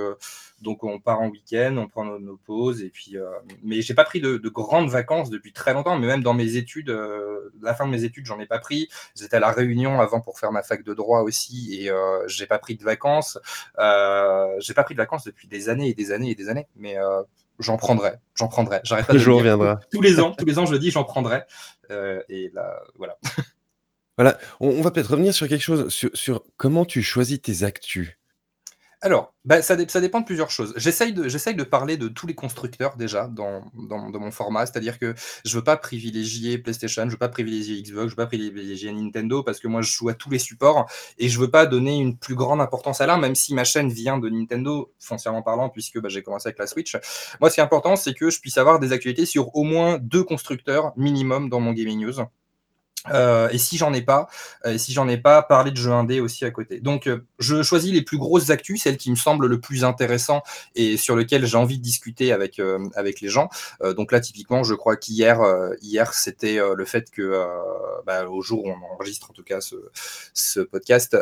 [0.62, 3.18] donc on part en week-end, on prend nos, pauses et puis.
[3.18, 3.30] Euh,
[3.64, 6.90] mais j'ai pas pris de, grandes vacances depuis très longtemps, mais même dans mes études,
[6.90, 8.90] euh, la fin de mes études, j'en ai pas pris.
[9.16, 12.46] J'étais à la Réunion avant pour faire ma fac de droit aussi et euh, j'ai
[12.46, 13.40] pas pris de vacances.
[13.78, 16.68] Euh, j'ai pas pris de vacances depuis des années et des années et des années,
[16.76, 16.98] mais
[17.60, 18.82] j'en prendrai, j'en prendrai.
[18.84, 19.80] J'arrête pas de jour viendra.
[19.92, 21.44] Tous les ans, tous les ans, je dis j'en prendrai.
[21.90, 23.18] et là, voilà.
[24.18, 28.19] Voilà, on, va peut-être revenir sur quelque chose, sur, sur comment tu choisis tes actus.
[29.02, 30.74] Alors, bah, ça, dépend de plusieurs choses.
[30.76, 35.64] J'essaye de, parler de tous les constructeurs déjà dans, mon format, c'est-à-dire que je veux
[35.64, 39.70] pas privilégier PlayStation, je veux pas privilégier Xbox, je veux pas privilégier Nintendo parce que
[39.70, 40.86] moi je joue à tous les supports
[41.18, 43.90] et je veux pas donner une plus grande importance à l'un, même si ma chaîne
[43.90, 46.98] vient de Nintendo, foncièrement parlant, puisque bah, j'ai commencé avec la Switch.
[47.40, 49.98] Moi, ce qui est important, c'est que je puisse avoir des actualités sur au moins
[49.98, 52.26] deux constructeurs minimum dans mon Gaming News.
[53.12, 54.28] Euh, et si j'en ai pas,
[54.66, 56.80] euh, si j'en ai pas, parler de jeux indé aussi à côté.
[56.80, 60.44] Donc, euh, je choisis les plus grosses actus, celles qui me semblent le plus intéressant
[60.76, 62.62] et sur lesquelles j'ai envie de discuter avec
[62.96, 63.50] avec les gens.
[63.96, 65.40] donc là, typiquement, je crois qu'hier,
[65.82, 67.46] hier, c'était le fait que,
[68.06, 69.76] bah, au jour où on enregistre en tout cas ce,
[70.34, 71.18] ce podcast,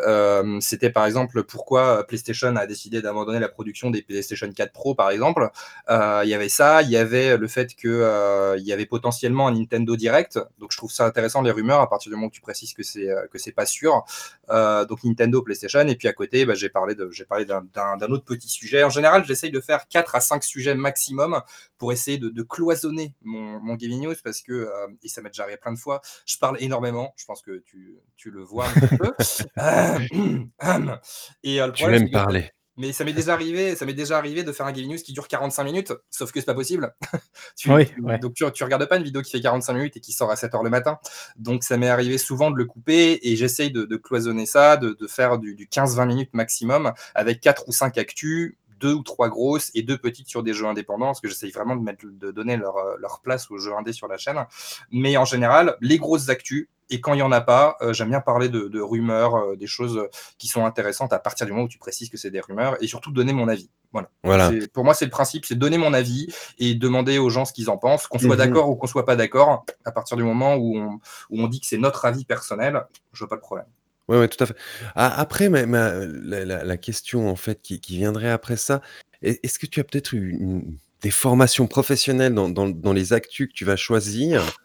[0.60, 5.10] c'était par exemple pourquoi PlayStation a décidé d'abandonner la production des PlayStation 4 Pro, par
[5.10, 5.48] exemple.
[5.88, 9.52] Il y avait ça, il y avait le fait que il y avait potentiellement un
[9.52, 10.40] Nintendo Direct.
[10.58, 12.82] Donc, je trouve ça intéressant les rumeurs à partir du moment où tu précises que
[12.82, 14.04] c'est euh, que c'est pas sûr.
[14.50, 18.10] Euh, donc Nintendo, PlayStation, et puis à côté, bah, j'ai parlé de j'ai parlé d'un
[18.10, 18.82] autre petit sujet.
[18.82, 21.42] En général, j'essaye de faire 4 à 5 sujets maximum
[21.76, 25.44] pour essayer de, cloisonner mon, mon, gaming news parce que euh, et ça m'est déjà
[25.44, 26.00] arrivé plein de fois.
[26.26, 27.14] Je parle énormément.
[27.16, 29.12] Je pense que tu, tu le vois un peu.
[31.42, 32.50] et le tu m'aimes parler.
[32.78, 35.12] Mais ça m'est déjà arrivé, ça m'est déjà arrivé de faire un gaming news qui
[35.12, 36.94] dure 45 minutes, sauf que c'est pas possible.
[37.56, 37.88] tu, oui,
[38.20, 40.36] Donc tu, tu, regardes pas une vidéo qui fait 45 minutes et qui sort à
[40.36, 40.98] 7 heures le matin.
[41.36, 45.38] Donc ça m'est arrivé souvent de le couper et j'essaye de, cloisonner ça, de, faire
[45.38, 49.98] du, 15-20 minutes maximum avec 4 ou 5 actus deux ou trois grosses et deux
[49.98, 53.20] petites sur des jeux indépendants, parce que j'essaye vraiment de, mettre, de donner leur, leur,
[53.20, 54.44] place aux jeux indés sur la chaîne.
[54.90, 58.08] Mais en général, les grosses actus, et quand il n'y en a pas, euh, j'aime
[58.08, 61.68] bien parler de, rumeurs, euh, des choses qui sont intéressantes à partir du moment où
[61.68, 63.70] tu précises que c'est des rumeurs et surtout donner mon avis.
[63.92, 64.08] Voilà.
[64.22, 64.50] voilà.
[64.72, 67.70] Pour moi, c'est le principe, c'est donner mon avis et demander aux gens ce qu'ils
[67.70, 68.36] en pensent, qu'on soit mhm.
[68.36, 69.64] d'accord ou qu'on soit pas d'accord.
[69.84, 73.18] À partir du moment où on, où on dit que c'est notre avis personnel, je
[73.20, 73.66] vois pas de problème.
[74.08, 74.56] Oui, ouais, tout à fait.
[74.94, 78.80] après, la, question en fait qui, viendrait après ça,
[79.22, 80.64] est-ce que tu as peut-être eu
[81.02, 84.56] des formations professionnelles dans, dans, les actus que tu vas choisir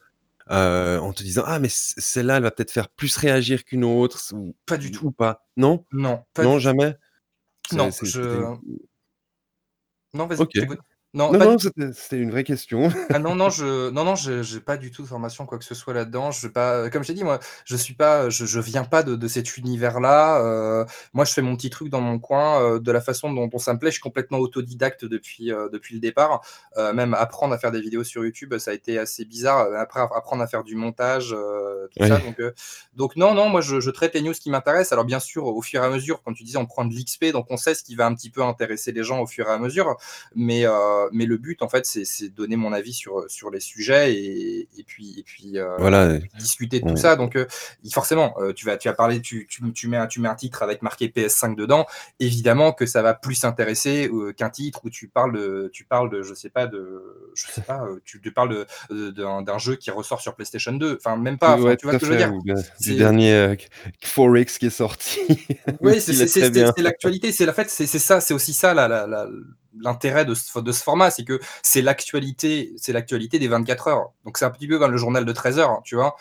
[0.52, 4.20] euh, en te disant ah mais celle-là elle va peut-être faire plus réagir qu'une autre
[4.34, 5.46] ou pas du tout ou pas?
[5.56, 5.86] Non?
[5.92, 6.96] Non non jamais?
[7.72, 8.44] Non je
[10.14, 10.68] non vas-y
[11.16, 12.90] non, non, c'était une vraie question.
[13.14, 15.76] Ah non, non, je non, non, j'ai pas du tout de formation, quoi que ce
[15.76, 16.32] soit là-dedans.
[16.32, 19.28] Je pas comme j'ai dit, moi, je suis pas je je viens pas de de
[19.28, 20.42] cet univers-là.
[20.42, 23.48] Euh, moi, je fais mon petit truc dans mon coin, euh, de la façon dont
[23.48, 23.92] dont ça me plaît.
[23.92, 26.42] Je suis complètement autodidacte depuis, euh, depuis le départ.
[26.96, 29.68] même apprendre à faire des vidéos sur YouTube, ça a été assez bizarre.
[29.78, 31.36] Après, apprendre à faire du montage,
[31.96, 32.18] tout ça.
[32.18, 32.42] Donc,
[32.96, 34.94] donc non, non, moi, je je traite les news qui m'intéressent.
[34.94, 37.26] Alors bien sûr, au fur et à mesure, comme tu disais, on prend de l'XP,
[37.32, 39.52] donc on sait ce qui va un petit peu intéresser les gens au fur et
[39.52, 39.98] à mesure.
[40.36, 40.66] Mais,
[41.12, 44.84] mais le but, en fait, c'est donner mon avis sur, sur les sujets et, et
[44.84, 46.20] puis, et puis euh, voilà.
[46.38, 47.16] discuter de tout ça.
[47.16, 47.46] Donc, euh,
[47.92, 50.64] forcément, euh, tu, vas, tu vas parler, tu, tu, tu, mets, tu mets un titre
[50.64, 51.86] avec marqué PS5 dedans.
[52.20, 56.22] Évidemment que ça va plus intéresser qu'un titre où tu parles de, tu parles de,
[56.22, 60.36] je sais pas, de, je sais pas, tu, tu parles d'un jeu qui ressort sur
[60.36, 60.98] PlayStation 2.
[61.00, 61.56] Enfin, même pas.
[61.56, 62.34] tu vois ce que je veux dire
[62.80, 63.58] Du dernier
[64.02, 65.20] 4X qui est sorti.
[65.82, 67.32] Oui, c'est l'actualité.
[67.32, 69.28] C'est la fait, c'est ça, c'est aussi ça la, la, la
[69.80, 74.12] l'intérêt de ce, de ce format, c'est que c'est l'actualité, c'est l'actualité des 24 heures.
[74.26, 76.16] Donc c'est un petit peu comme le journal de 13 heures, tu vois.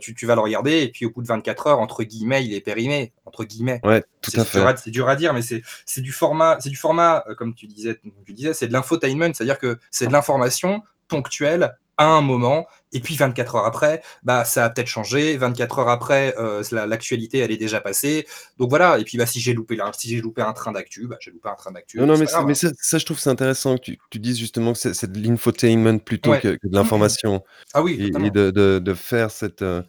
[0.00, 2.54] tu, tu, vas le regarder et puis au bout de 24 heures, entre guillemets, il
[2.54, 3.80] est périmé, entre guillemets.
[3.84, 4.60] Ouais, tout à fait.
[4.78, 8.32] C'est dur à dire, mais c'est du format, c'est du format, comme tu disais, tu
[8.32, 13.16] disais, c'est de l'infotainment, c'est-à-dire que c'est de l'information ponctuelle à un moment, et puis
[13.16, 15.36] 24 heures après, bah, ça a peut-être changé.
[15.36, 18.26] 24 heures après, euh, l'actualité, elle est déjà passée.
[18.56, 21.16] Donc voilà, et puis bah, si j'ai loupé, si j'ai loupé un train d'actu, bah,
[21.20, 21.98] j'ai loupé un train d'actu.
[21.98, 25.10] Non, non, mais, mais ça, je trouve c'est intéressant que tu, dises justement que c'est
[25.10, 27.42] de l'infotainment plutôt que, de l'information.
[27.74, 29.82] Ah oui, et, de, de, de, faire cette, euh,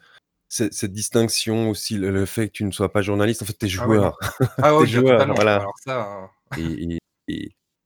[0.50, 3.66] cette, cette, distinction aussi, le, fait que tu ne sois pas journaliste, en fait, tu
[3.68, 4.18] es ah joueur.
[4.58, 6.30] Ah, hein.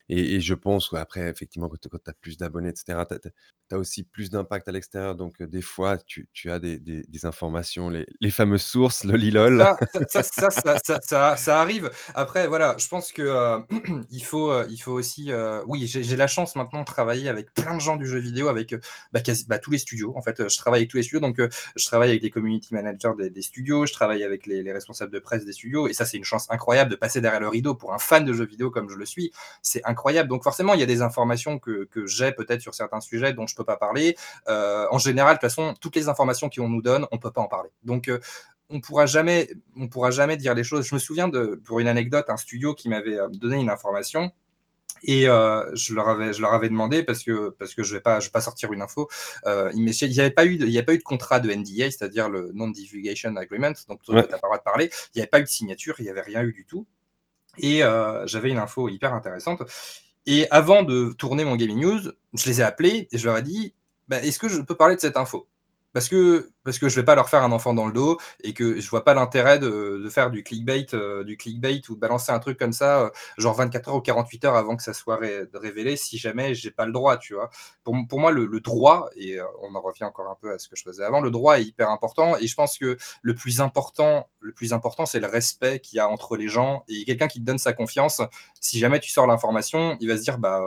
[0.09, 3.31] et, je pense après effectivement, quand tu as plus d'abonnés etc tu as
[3.77, 5.15] aussi plus d'impact à l'extérieur.
[5.15, 9.15] Donc, des fois, tu, tu as des, des, des, informations, les, les, fameuses sources, le
[9.15, 9.63] lilol.
[10.09, 11.89] Ça ça, ça, ça, ça, arrive.
[12.15, 13.59] Après, voilà, je pense que
[14.11, 15.31] il, faut, il faut aussi.
[15.67, 18.75] oui, j'ai la chance maintenant de travailler avec plein de gens du jeu vidéo, avec
[19.11, 20.13] bah, quasi, bah, tous les studios.
[20.15, 21.19] En fait, je travaille avec tous les studios.
[21.19, 21.39] Donc,
[21.75, 25.11] je travaille avec les community managers des, des studios, je travaille avec les, les, responsables
[25.11, 25.87] de presse des studios.
[25.87, 28.33] Et ça, c'est une chance incroyable de passer derrière le rideau pour un fan de
[28.33, 29.31] jeux vidéo comme je le suis.
[29.61, 30.29] C'est incroyable.
[30.29, 33.47] Donc, forcément, il y a des informations que, que j'ai peut-être sur certains sujets dont
[33.47, 34.15] je peux pas parler.
[34.47, 37.41] Euh, en général, de toute façon, toutes les informations qu'on nous donne, on peut pas
[37.41, 37.69] en parler.
[37.83, 38.19] Donc, euh,
[38.69, 40.87] on pourra jamais, on pourra jamais dire les choses.
[40.87, 44.31] Je me souviens de, pour une anecdote, un studio qui m'avait euh, donné une information.
[45.05, 48.01] Et je, leur avais, je leur avais demandé, parce que, parce que je ne vais,
[48.01, 49.09] pas, je vais pas sortir une info,
[49.45, 52.29] il n'y avait, pas eu de, il a pas eu de contrat de NDA, c'est-à-dire
[52.29, 54.89] le Non-Divulgation Agreement, donc tu n'as pas le droit de parler.
[55.13, 56.87] Il n'y avait pas eu de signature, il n'y avait rien eu du tout.
[57.57, 57.81] Et
[58.25, 59.63] j'avais une info hyper intéressante.
[60.25, 63.41] Et avant de tourner mon Gaming News, je les ai appelés et je leur ai
[63.41, 63.73] dit
[64.07, 65.47] bah, Est-ce que je peux parler de cette info?
[65.93, 68.53] Parce que, parce que je vais pas leur faire un enfant dans le dos et
[68.53, 71.99] que je vois pas l'intérêt de, de, faire du clickbait, euh, du clickbait ou de
[71.99, 74.93] balancer un truc comme ça, euh, genre 24 heures ou 48 heures avant que ça
[74.93, 75.19] soit
[75.53, 77.49] révélé, si jamais j'ai pas le droit, tu vois.
[77.83, 80.59] Pour, pour moi, le, le droit, et euh, on en revient encore un peu à
[80.59, 83.35] ce que je faisais avant, le droit est hyper important et je pense que le
[83.35, 87.05] plus important, le plus important, c'est le respect qu'il y a entre les gens et
[87.05, 88.21] quelqu'un qui te donne sa confiance.
[88.59, 90.61] Si jamais tu sors l'information, il va se dire, bah,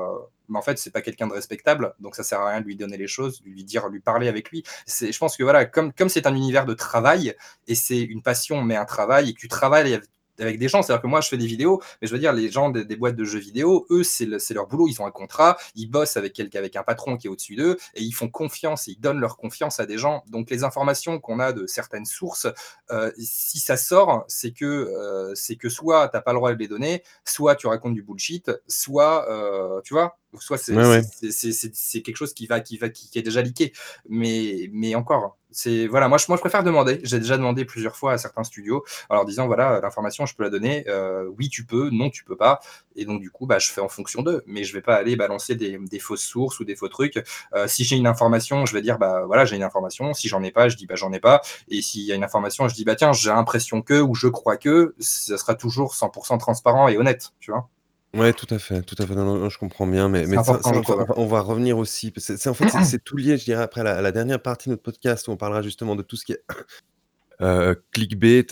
[0.48, 2.76] mais en fait, c'est pas quelqu'un de respectable, donc ça sert à rien de lui
[2.76, 4.64] donner les choses, de lui dire, lui parler avec lui.
[4.86, 7.34] C'est, je pense que voilà, comme comme c'est un univers de travail
[7.68, 10.00] et c'est une passion mais un travail et tu travailles
[10.38, 10.82] avec des gens.
[10.82, 13.16] C'est-à-dire que moi, je fais des vidéos, mais je veux dire, les gens des, boîtes
[13.16, 14.88] de jeux vidéo, eux, c'est leur boulot.
[14.88, 17.76] Ils ont un contrat, ils bossent avec quelqu'un, avec un patron qui est au-dessus d'eux,
[17.94, 20.24] et ils font confiance, ils donnent leur confiance à des gens.
[20.28, 22.46] Donc, les informations qu'on a de certaines sources,
[22.90, 26.52] euh, si ça sort, c'est que, euh, c'est que soit tu n'as pas le droit
[26.52, 32.16] de les donner, soit tu racontes du bullshit, soit, euh, tu vois, soit c'est quelque
[32.16, 33.72] chose qui va qui va qui, est déjà liqué
[34.08, 36.08] mais mais encore c'est voilà.
[36.08, 37.00] Moi je, moi je préfère demander.
[37.02, 40.42] J'ai déjà demandé plusieurs fois à certains studios en leur disant voilà l'information je peux
[40.42, 40.84] la donner.
[40.88, 41.88] Euh, oui tu peux.
[41.90, 42.60] Non tu peux pas.
[42.94, 44.42] Et donc du coup bah je fais en fonction d'eux.
[44.46, 47.24] Mais je vais pas aller balancer des, des fausses sources ou des faux trucs.
[47.54, 50.12] Euh, si j'ai une information je vais dire bah voilà j'ai une information.
[50.12, 51.40] Si j'en ai pas je dis bah j'en ai pas.
[51.68, 54.28] Et s'il y a une information je dis bah tiens j'ai l'impression que ou je
[54.28, 57.68] crois que ça sera toujours 100% transparent et honnête tu vois
[58.16, 59.14] Ouais, tout à fait, tout à fait.
[59.14, 62.12] Non, je comprends bien, mais, mais on, va, revenir aussi.
[62.16, 64.82] C'est, en fait, c'est, tout lié, je dirais, après la, la, dernière partie de notre
[64.82, 66.42] podcast où on parlera justement de tout ce qui est
[67.42, 68.46] euh, clickbait,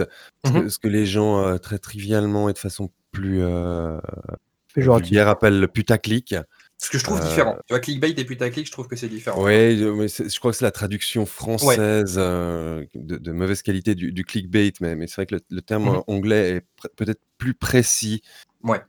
[0.44, 3.98] mmh ce, que, les gens euh, très trivialement et de façon plus euh,
[4.76, 6.34] vulgaire appellent le putaclic.
[6.76, 7.56] Ce que je trouve différent.
[7.66, 9.42] Tu vois, clickbait et putaclic, je trouve que c'est différent.
[9.42, 14.96] Oui, mais je crois que c'est la traduction française de, mauvaise qualité du, clickbait, mais,
[14.96, 18.22] mais c'est vrai que le, terme mmh anglais est peut-être plus précis.
[18.64, 18.80] Ouais.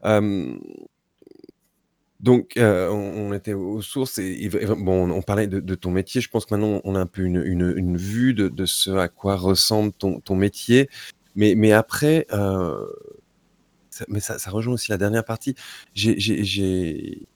[2.22, 6.22] donc, on, était aux sources et, bon, on parlait de, ton métier.
[6.22, 9.36] Je pense que maintenant, on a un peu une, une, vue de, ce à quoi
[9.36, 10.90] ressemble ton, ton métier.
[11.36, 15.56] Mais, mais après, ça, mais ça, ça, rejoint aussi la dernière partie.
[15.94, 17.28] J'ai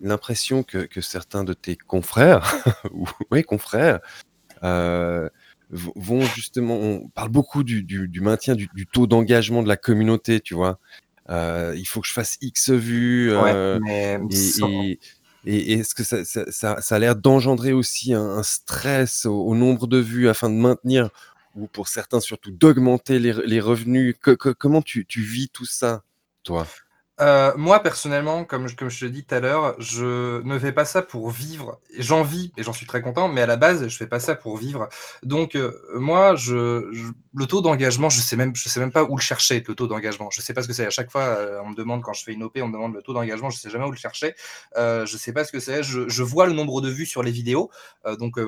[0.00, 4.00] l'impression que, que, certains de tes confrères, ou oui, confrères,
[4.62, 10.54] vont justement, on parle beaucoup du, du, maintien du taux d'engagement de la communauté, tu
[10.54, 10.78] vois.
[11.30, 13.32] Euh, il faut que je fasse X vues.
[13.32, 13.78] Euh,
[15.44, 19.98] et, est-ce que ça, ça, ça, a l'air d'engendrer aussi un, stress au, nombre de
[19.98, 21.08] vues afin de maintenir,
[21.54, 24.16] ou pour certains surtout d'augmenter les, les, revenus?
[24.58, 26.02] Comment tu, tu vis tout ça,
[26.42, 26.66] toi?
[27.20, 31.02] Euh, moi, personnellement, comme je, te dis tout à l'heure, je ne fais pas ça
[31.02, 31.78] pour vivre.
[31.98, 34.34] J'en vis et j'en suis très content, mais à la base, je fais pas ça
[34.34, 34.88] pour vivre.
[35.22, 39.62] Donc, euh, moi, le taux d'engagement, je sais même, sais même pas où le chercher,
[39.66, 40.30] le taux d'engagement.
[40.30, 40.86] Je sais pas ce que c'est.
[40.86, 42.94] À chaque fois, euh, on me demande quand je fais une OP, on me demande
[42.94, 43.50] le taux d'engagement.
[43.50, 44.34] Je sais jamais où le chercher.
[44.76, 45.82] Je sais pas ce que c'est.
[45.82, 47.70] Je, vois le nombre de vues sur les vidéos.
[48.18, 48.38] donc,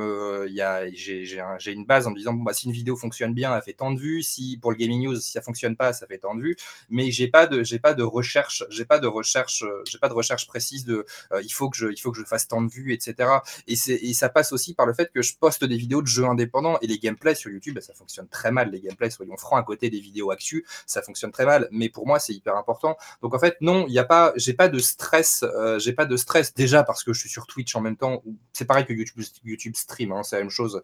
[0.46, 3.90] j'ai une base en me disant bah si une vidéo fonctionne bien, elle fait tant
[3.90, 4.22] de vues.
[4.22, 6.56] Si pour le gaming news, si ça fonctionne pas, ça fait tant de vues.
[6.88, 7.42] Mais j'ai pas
[7.82, 11.04] pas de recherche j'ai pas de recherche, j'ai pas de recherche précise de
[11.42, 13.28] il faut que je, il faut que je fasse tant de vues, etc.
[13.66, 16.24] Et, et ça passe aussi par le fait que je poste des vidéos de jeux
[16.24, 18.70] indépendants et les gameplays sur YouTube, ça fonctionne très mal.
[18.70, 21.68] Les gameplays, soyons francs, à côté des vidéos actu, ça fonctionne très mal.
[21.70, 22.96] Mais pour moi, c'est hyper important.
[23.22, 25.44] Donc en fait, non, il y a pas, j'ai pas de stress,
[25.78, 28.22] j'ai pas de stress déjà parce que je suis sur Twitch en même temps.
[28.52, 30.82] C'est pareil que YouTube, YouTube Stream, hein, c'est la même chose.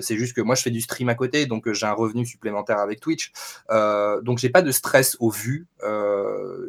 [0.00, 2.78] c'est juste que moi, je fais du stream à côté, donc j'ai un revenu supplémentaire
[2.78, 3.32] avec Twitch.
[3.70, 5.66] Euh, donc j'ai pas de stress au vu.
[5.82, 6.66] Euh,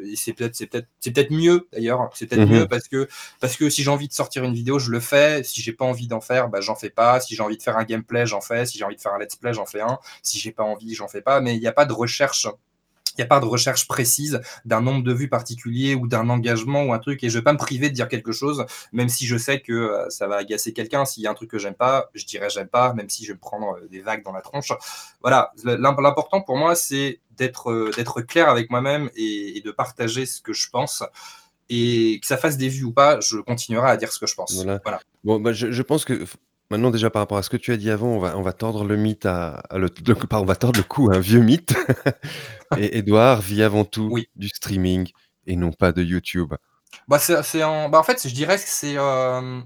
[0.54, 2.10] c'est peut-être c'est peut-être mieux d'ailleurs.
[2.14, 2.68] C'est peut-être mieux mhm.
[2.68, 3.08] parce que
[3.40, 5.44] parce que si j'ai envie de sortir une vidéo, je le fais.
[5.44, 7.20] Si j'ai pas envie d'en faire, bah j'en fais pas.
[7.20, 8.66] Si j'ai envie de faire un gameplay, j'en fais.
[8.66, 10.00] Si j'ai envie de faire un let's play, j'en fais un.
[10.24, 11.42] Si j'ai pas envie, j'en fais pas.
[11.42, 12.48] Mais il n'y a pas de recherche
[13.20, 16.94] n'y a pas de recherche précise d'un nombre de vues particulier ou d'un engagement ou
[16.94, 17.24] un truc.
[17.24, 19.60] Et je ne vais pas me priver de dire quelque chose, même si je sais
[19.62, 21.06] que euh, ça va agacer quelqu'un.
[21.06, 23.30] S'il y a un truc que j'aime pas, je dirais j'aime pas, même si je
[23.30, 24.72] vais me prendre euh, des vagues dans la tronche.
[25.22, 30.42] Voilà, l'important pour moi, c'est d'être euh, d'être clair avec moi-même et, de partager ce
[30.42, 31.04] que je pense.
[31.72, 34.34] Et que ça fasse des vues ou pas, je continuerai à dire ce que je
[34.34, 34.56] pense.
[34.64, 35.00] Voilà.
[35.24, 36.26] Bon, bah, je, je pense que
[36.72, 38.54] Maintenant, déjà, par rapport à ce que tu as dit avant, on va, on va
[38.54, 39.90] tordre le mythe à, le,
[40.32, 41.76] on va tordre le cou à un vieux mythe.
[42.78, 45.10] et Edouard vit avant tout du streaming
[45.48, 46.54] et non pas de YouTube.
[47.08, 49.62] Bah, c'est, en, bah, en fait, je dirais que c'est, euh,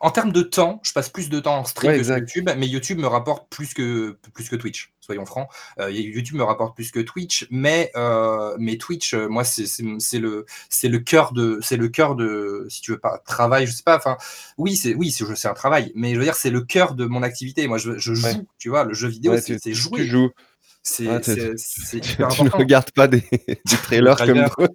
[0.00, 2.66] en termes de temps, je passe plus de temps en stream que sur YouTube, mais
[2.66, 5.48] YouTube me rapporte plus que, plus que Twitch, soyons francs.
[5.80, 9.64] Euh, YouTube me rapporte plus que Twitch, mais, euh, mais Twitch, euh, moi, c'est
[10.18, 10.46] le,
[10.82, 13.96] le cœur de, c'est le cœur de, si tu veux pas, travail, je sais pas,
[13.96, 14.16] enfin,
[14.58, 17.22] oui, c'est oui, c'est un travail, mais je veux dire, c'est le cœur de mon
[17.22, 17.66] activité.
[17.68, 20.00] Moi, je, joue, tu vois, le jeu vidéo, c'est jouer.
[20.00, 20.30] Tu joues.
[20.86, 22.28] C'est important.
[22.30, 24.72] Tu ne regardes pas des, des trailers comme d'autres.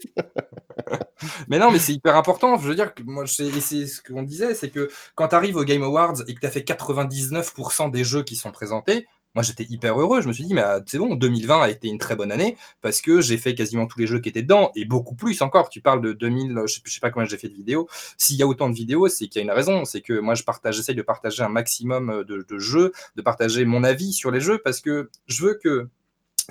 [1.48, 2.60] mais non, mais c'est hyper important.
[2.60, 5.64] Je veux dire, que moi, c'est ce qu'on disait, c'est que quand tu arrives au
[5.64, 9.66] Game Awards et que tu as fait 99% des jeux qui sont présentés, moi j'étais
[9.70, 10.22] hyper heureux.
[10.22, 12.58] Je me suis dit, mais ah, c'est bon, 2020 a été une très bonne année
[12.82, 15.70] parce que j'ai fait quasiment tous les jeux qui étaient dedans et beaucoup plus encore.
[15.70, 17.88] Tu parles de 2000, je sais, sais pas combien j'ai fait de vidéos.
[18.18, 19.86] S'il y a autant de vidéos, c'est qu'il y a une raison.
[19.86, 23.64] C'est que moi je partage, j'essaie de partager un maximum de, de jeux, de partager
[23.64, 25.88] mon avis sur les jeux parce que je veux que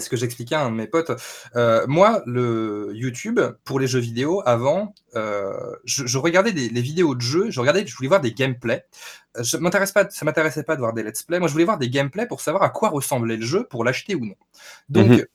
[0.01, 1.13] ce que j'expliquais à un de mes potes.
[1.57, 7.15] Euh, moi, le YouTube, pour les jeux vidéo, avant, euh, je, regardais des, les vidéos
[7.15, 8.85] de jeux, je regardais, je voulais voir des gameplays.
[9.37, 11.39] Euh, je m'intéresse pas, ça m'intéressait pas de voir des let's play.
[11.39, 14.15] Moi, je voulais voir des gameplays pour savoir à quoi ressemblait le jeu pour l'acheter
[14.15, 14.37] ou non.
[14.89, 15.27] Donc, mhm.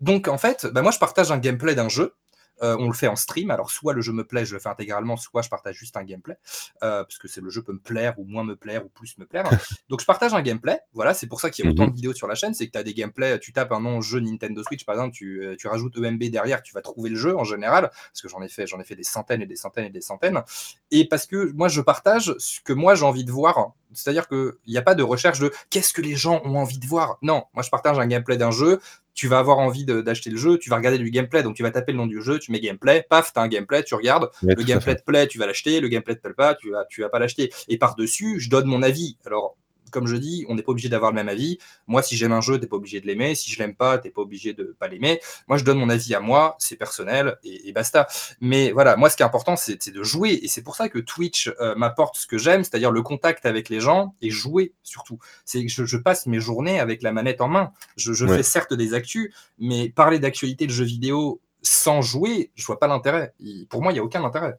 [0.00, 2.14] donc en fait, bah, moi, je partage un gameplay d'un jeu.
[2.62, 3.50] Euh, on le fait en stream.
[3.50, 6.04] Alors, soit le jeu me plaît, je le fais intégralement, soit je partage juste un
[6.04, 6.36] gameplay,
[6.82, 9.18] euh, parce que c'est le jeu peut me plaire ou moins me plaire ou plus
[9.18, 9.44] me plaire.
[9.88, 10.78] Donc, je partage un gameplay.
[10.92, 11.90] Voilà, c'est pour ça qu'il y a autant mhm.
[11.90, 12.54] de vidéos sur la chaîne.
[12.54, 15.14] C'est que tu as des gameplays, tu tapes un nom jeu Nintendo Switch, par exemple,
[15.14, 18.28] tu, euh, tu, rajoutes EMB derrière, tu vas trouver le jeu en général, parce que
[18.28, 20.42] j'en ai fait, j'en ai fait des centaines et des centaines et des centaines.
[20.90, 24.52] Et parce que moi, je partage ce que moi j'ai envie de voir c'est-à-dire qu'il
[24.66, 27.18] n'y a pas de recherche de qu'est-ce que les gens ont envie de voir?
[27.22, 28.80] Non, moi je partage un gameplay d'un jeu,
[29.14, 31.70] tu vas avoir envie d'acheter le jeu, tu vas regarder du gameplay, donc tu vas
[31.70, 34.30] taper le nom du jeu, tu mets gameplay, paf, tu as un gameplay, tu regardes,
[34.42, 37.00] le gameplay te plaît, tu vas l'acheter, le gameplay te plaît pas, tu vas, tu
[37.00, 37.52] vas pas l'acheter.
[37.68, 39.16] Et par-dessus, je donne mon avis.
[39.24, 39.56] Alors,
[39.94, 41.58] comme je dis, on n'est pas obligé d'avoir le même avis.
[41.86, 43.36] Moi, si j'aime un jeu, t'es pas obligé de l'aimer.
[43.36, 45.20] Si je l'aime pas, t'es pas obligé de pas l'aimer.
[45.46, 48.08] Moi, je donne mon avis à moi, c'est personnel et, basta.
[48.40, 50.40] Mais voilà, moi, ce qui est important, c'est de jouer.
[50.42, 53.68] Et c'est pour ça que Twitch euh, m'apporte ce que j'aime, c'est-à-dire le contact avec
[53.68, 55.18] les gens et jouer surtout.
[55.44, 57.72] C'est je, je passe mes journées avec la manette en main.
[57.96, 62.78] Je, fais certes des actus, mais parler d'actualité de jeux vidéo sans jouer, je vois
[62.78, 63.32] pas l'intérêt.
[63.70, 64.58] Pour moi, il n'y a aucun intérêt.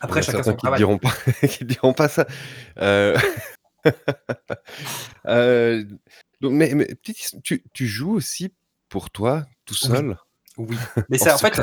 [0.00, 0.78] Après, chacun son travail.
[0.78, 1.12] Diront pas,
[1.46, 2.26] qui diront pas ça.
[2.78, 3.16] Euh,
[5.26, 5.84] Euh,
[6.40, 6.96] donc, mais, mais
[7.42, 8.54] tu, tu joues aussi
[8.88, 10.10] pour toi, tout seul?
[10.10, 10.14] oui,
[11.08, 11.58] mais c'est en, fait,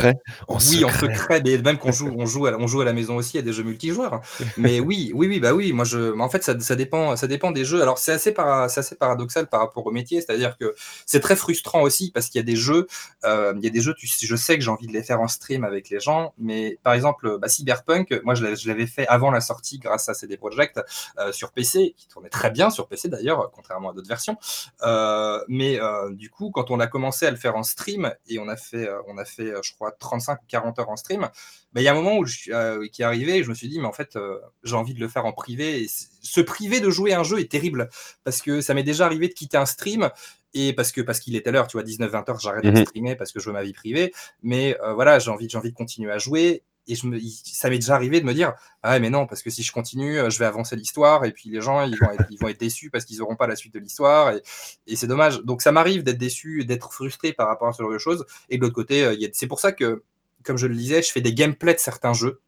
[0.47, 3.17] oui, en secret, mais même qu'on joue, on joue, à, on joue à la maison
[3.17, 4.21] aussi à des jeux multijoueurs.
[4.55, 7.51] Mais oui, oui, oui, bah oui, moi je, en fait, ça, ça dépend, ça dépend
[7.51, 7.81] des jeux.
[7.81, 10.73] Alors c'est assez, assez paradoxal par rapport au métier, c'est-à-dire que
[11.05, 12.87] c'est très frustrant aussi parce qu'il y a des jeux,
[13.25, 15.19] euh, il y a des jeux, tu, je sais que j'ai envie de les faire
[15.19, 19.31] en stream avec les gens, mais par exemple, bah, Cyberpunk, moi je l'avais fait avant
[19.31, 20.79] la sortie grâce à CD Projekt
[21.19, 24.37] euh, sur PC, qui tournait très bien sur PC d'ailleurs, contrairement à d'autres versions.
[24.83, 25.79] Euh, mais
[26.11, 28.86] du coup, quand on a commencé à le faire en stream et on a fait
[28.87, 31.29] euh, on a fait, euh, je crois, 35 ou 40 heures en stream.
[31.75, 33.79] il y a un moment où je, euh, qui est arrivé, je me suis dit,
[33.79, 34.17] mais en fait,
[34.63, 35.83] j'ai envie de le faire en privé.
[35.83, 37.89] Et se priver de jouer un jeu est terrible
[38.23, 40.09] parce que ça m'est déjà arrivé de quitter un stream
[40.53, 42.85] et parce que parce qu'il est à l'heure, tu vois, 19-20 heures, j'arrête de mhm.
[42.85, 44.13] streamer parce que je veux ma vie privée.
[44.41, 48.19] Mais voilà, j'ai envie, j'ai envie de continuer à jouer et ça m'est déjà arrivé
[48.19, 50.75] de me dire ah mais non parce que si je continue euh, je vais avancer
[50.75, 53.35] l'histoire et puis les gens ils vont être, ils vont être déçus parce qu'ils n'auront
[53.35, 54.41] pas la suite de l'histoire et,
[54.87, 55.41] et c'est dommage.
[55.41, 58.25] Donc ça m'arrive d'être déçu d'être frustré par rapport à ce genre de choses.
[58.49, 60.03] Et de l'autre côté euh, c'est pour ça que
[60.43, 62.41] comme je le disais je fais des gameplays de certains jeux.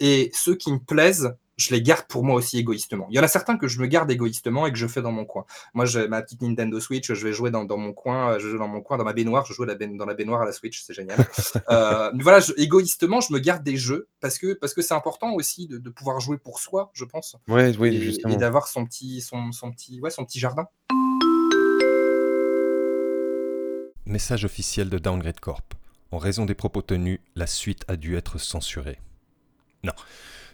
[0.00, 3.06] Et ceux qui me plaisent je les garde pour moi aussi égoïstement.
[3.10, 5.12] Il y en a certains que je me garde égoïstement et que je fais dans
[5.12, 5.44] mon coin.
[5.74, 8.68] Moi, j'ai ma petite Nintendo Switch, je vais jouer dans, mon coin, je joue dans
[8.68, 11.18] mon coin, dans ma baignoire, je joue dans la baignoire à la Switch, c'est génial.
[11.70, 15.66] euh, voilà, égoïstement, je me garde des jeux parce que parce que c'est important aussi
[15.68, 17.36] de, pouvoir jouer pour soi, je pense.
[17.48, 18.34] Ouais, oui, et, justement.
[18.34, 20.66] Et d'avoir son petit, son, son, petit, ouais, son petit jardin.
[24.06, 25.74] Message officiel de Downgrade Corp.
[26.10, 28.98] En raison des propos tenus, la suite a dû être censurée.
[29.84, 29.92] Non.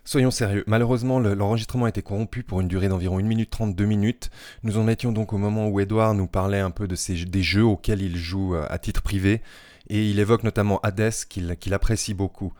[0.08, 4.30] Soyons sérieux, malheureusement l'enregistrement a été corrompu pour une durée d'environ 1 minute 32 minutes.
[4.62, 8.00] Nous en étions donc au moment où Edouard nous parlait un peu des jeux auxquels
[8.00, 9.42] il joue euh, à titre privé,
[9.90, 12.54] et il évoque notamment Hades qu'il apprécie beaucoup.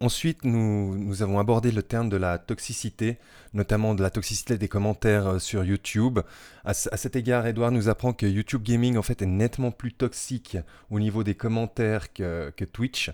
[0.00, 3.18] Ensuite, nous, avons abordé le terme de la toxicité,
[3.52, 6.20] notamment de la toxicité des commentaires euh, sur YouTube.
[6.64, 10.56] À, cet égard, Edouard nous apprend que YouTube Gaming en fait est nettement plus toxique
[10.88, 13.10] au niveau des commentaires que Twitch.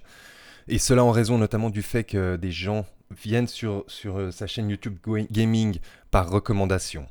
[0.71, 4.47] Et cela en raison notamment du fait que des gens viennent sur, sur euh, sa
[4.47, 4.97] chaîne YouTube
[5.31, 5.79] Gaming
[6.11, 7.07] par recommandation.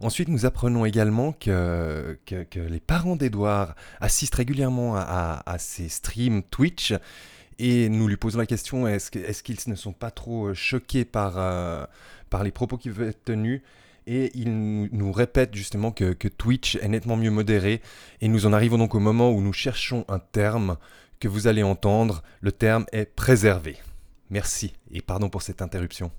[0.00, 6.44] Ensuite, nous apprenons également que, que, les parents d'Edouard assistent régulièrement à, à, ses streams
[6.44, 6.94] Twitch
[7.58, 11.04] et nous lui posons la question est-ce qu'ils est ne sont pas trop euh, choqués
[11.04, 11.84] par, euh,
[12.30, 13.60] par les propos qui veulent être tenus?
[14.06, 17.82] Et il nous, nous répète justement que, que, Twitch est nettement mieux modéré
[18.20, 20.76] et nous en arrivons donc au moment où nous cherchons un terme
[21.18, 22.22] que vous allez entendre.
[22.40, 23.76] Le terme est préservé.
[24.30, 26.10] Merci et pardon pour cette interruption.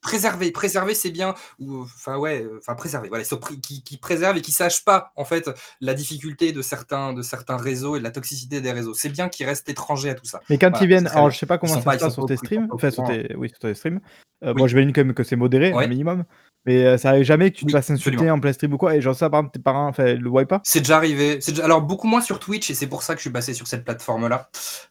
[0.00, 3.24] Préserver, préserver c'est bien, ou enfin ouais, enfin préserver, voilà,
[3.60, 7.56] qui, qui préserve et qui sache pas en fait la difficulté de certains, de certains
[7.56, 8.94] réseaux et de la toxicité des réseaux.
[8.94, 10.40] C'est bien qu'ils restent étrangers à tout ça.
[10.50, 12.68] Mais quand ils viennent, alors je sais pas comment ça se passe sur tes streams,
[12.70, 14.00] enfin sur tes, oui, sur tes streams.
[14.44, 16.24] Euh, moi je vais quand même que c'est modéré, un minimum.
[16.66, 18.94] Mais euh, ça arrive jamais que tu te fasses insulter en plein stream ou quoi.
[18.94, 20.60] Et genre ça, par exemple, tes parents le voient pas?
[20.64, 21.38] C'est déjà arrivé.
[21.38, 21.64] Déjà...
[21.64, 23.84] Alors beaucoup moins sur Twitch et c'est pour ça que je suis passé sur cette
[23.84, 24.50] plateforme-là.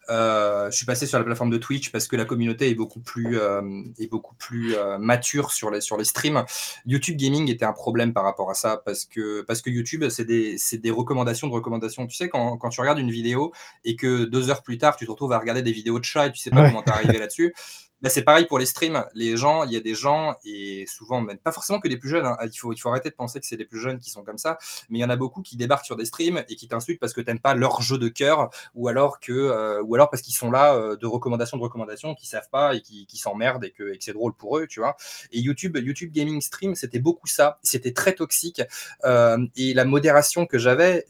[0.09, 2.99] Euh, je suis passé sur la plateforme de Twitch parce que la communauté est beaucoup
[2.99, 3.61] plus, euh,
[3.99, 6.43] est beaucoup plus mature sur les, sur les streams.
[6.85, 10.25] YouTube Gaming était un problème par rapport à ça parce que, parce que YouTube, c'est
[10.25, 12.07] des, des recommandations de recommandations.
[12.07, 13.51] Tu sais, quand, quand, tu regardes une vidéo
[13.83, 16.27] et que deux heures plus tard, tu te retrouves à regarder des vidéos de chats
[16.27, 17.53] et tu sais pas comment t'es arrivé là-dessus.
[18.01, 19.03] Bah, c'est pareil pour les streams.
[19.15, 22.09] Les gens, il y a des gens, et souvent, même pas forcément que les plus
[22.09, 22.37] jeunes, hein.
[22.43, 24.37] il, faut, il faut arrêter de penser que c'est les plus jeunes qui sont comme
[24.37, 26.99] ça, mais il y en a beaucoup qui débarquent sur des streams et qui t'insultent
[26.99, 30.21] parce que t'aimes pas leur jeu de cœur, ou alors, que, euh, ou alors parce
[30.21, 33.71] qu'ils sont là euh, de recommandation de recommandation, qui savent pas et qui s'emmerdent et
[33.71, 34.95] que, c'est drôle pour eux, tu vois.
[35.31, 37.57] Et YouTube, YouTube Gaming Stream, c'était beaucoup ça.
[37.63, 38.61] C'était très toxique.
[39.05, 41.05] Euh, et la modération que j'avais,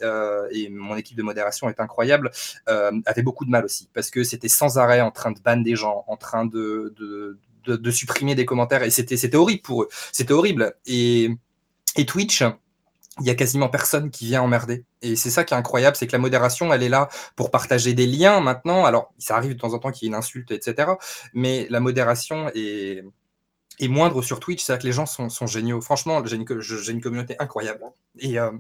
[0.51, 2.31] et mon équipe de modération est incroyable,
[2.65, 5.75] avait beaucoup de mal aussi, parce que c'était sans arrêt en train de ban des
[5.75, 8.83] gens, en train de de, supprimer des commentaires.
[8.83, 9.89] Et c'était horrible pour eux.
[10.11, 10.75] C'était horrible.
[10.85, 11.29] Et,
[11.95, 12.43] et Twitch,
[13.19, 14.85] il y a quasiment personne qui vient emmerder.
[15.01, 17.93] Et c'est ça qui est incroyable, c'est que la modération, elle est là pour partager
[17.93, 18.85] des liens maintenant.
[18.85, 20.91] Alors, ça arrive de temps en temps qu'il y ait une insulte, etc.
[21.33, 23.03] Mais la modération est,
[23.81, 25.81] moindre sur Twitch, c'est-à-dire que les gens sont, sont géniaux.
[25.81, 26.45] Franchement, j'ai une,
[26.89, 27.81] une, communauté incroyable.
[28.19, 28.51] Et, euh,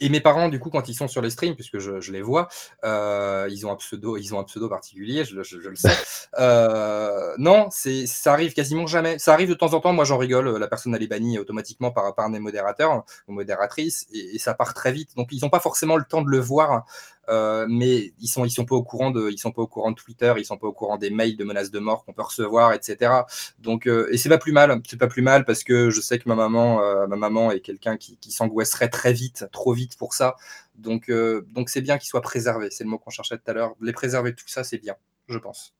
[0.00, 2.48] et mes parents, du coup, quand ils sont sur les streams, puisque je, les vois,
[2.84, 5.88] euh, ils ont un pseudo, ils ont un pseudo particulier, je, le sais.
[6.36, 9.20] Euh, non, c'est, ça arrive quasiment jamais.
[9.20, 9.92] Ça arrive de temps en temps.
[9.92, 10.58] Moi, j'en rigole.
[10.58, 14.52] La personne elle est bannie automatiquement par, par des modérateurs ou modératrices, et, et, ça
[14.54, 15.14] part très vite.
[15.16, 16.86] Donc, ils n'ont pas forcément le temps de le voir.
[17.28, 19.90] Euh, mais ils sont ils sont pas au courant de ils sont pas au courant
[19.90, 22.22] de Twitter, ils sont pas au courant des mails de menaces de mort qu'on peut
[22.22, 23.12] recevoir, etc.
[23.58, 26.18] Donc euh, et c'est pas plus mal, c'est pas plus mal parce que je sais
[26.18, 29.96] que ma maman euh, ma maman est quelqu'un qui, qui s'angoisserait très vite, trop vite
[29.96, 30.36] pour ça.
[30.76, 33.74] Donc donc c'est bien qu'ils soient préservés, c'est le mot qu'on cherchait tout à l'heure.
[33.80, 34.96] Les préserver tout ça, c'est bien,
[35.28, 35.74] je pense.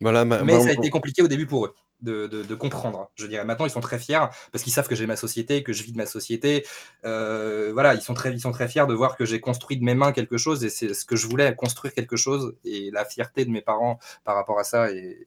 [0.00, 3.10] Voilà, mais ça a été compliqué au début pour eux de, comprendre.
[3.14, 5.72] Je dirais maintenant, ils sont très fiers parce qu'ils savent que j'ai ma société, que
[5.72, 6.66] je vis de ma société.
[7.04, 9.84] Euh, voilà, ils sont, très, ils sont très fiers de voir que j'ai construit de
[9.84, 12.56] mes mains quelque chose et c'est ce que je voulais, construire quelque chose.
[12.64, 15.26] Et la fierté de mes parents par rapport à ça est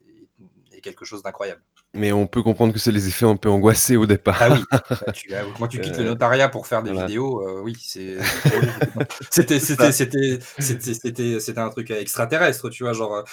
[0.82, 1.62] quelque chose d'incroyable.
[1.94, 4.38] Mais on peut comprendre que c'est les effets un peu angoissés au départ.
[4.40, 4.82] Ah oui, bah,
[5.12, 7.76] tu, moi tu quittes le euh, notariat pour faire des vidéos, euh, oui,
[9.30, 13.24] c'était c'était un truc extraterrestre, tu vois, genre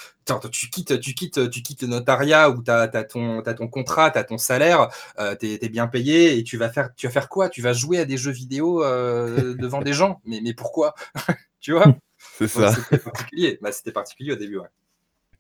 [0.52, 4.12] tu quittes tu quittes tu quittes le notariat où tu as, ton as ton contrat,
[4.12, 4.90] tu as ton salaire,
[5.20, 7.48] euh, tu es, bien payé et tu vas faire tu vas faire quoi?
[7.48, 10.96] Tu vas jouer à des jeux vidéo devant des gens, mais mais pourquoi?
[11.62, 11.94] Tu vois?
[12.38, 12.74] C'est ça.
[12.74, 13.60] C'était particulier.
[13.62, 14.70] Bah, c'était particulier au début, ouais.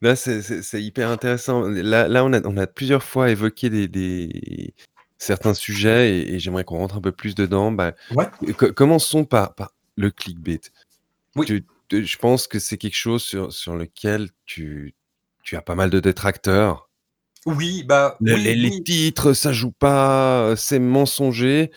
[0.02, 1.64] Là, c'est hyper intéressant.
[1.64, 4.74] Là là, on a on a plusieurs fois évoqué des
[5.18, 7.72] certains sujets et j'aimerais qu'on rentre un peu plus dedans.
[7.72, 8.26] Bah, Ouais.
[8.76, 10.62] commençons par par le clickbait.
[11.36, 11.64] Oui.
[11.92, 14.96] je pense que c'est quelque chose sur sur lequel tu
[15.44, 16.90] tu as pas mal de détracteurs.
[17.46, 21.72] Oui, bah, Les les titres, ça joue pas, c'est mensonger.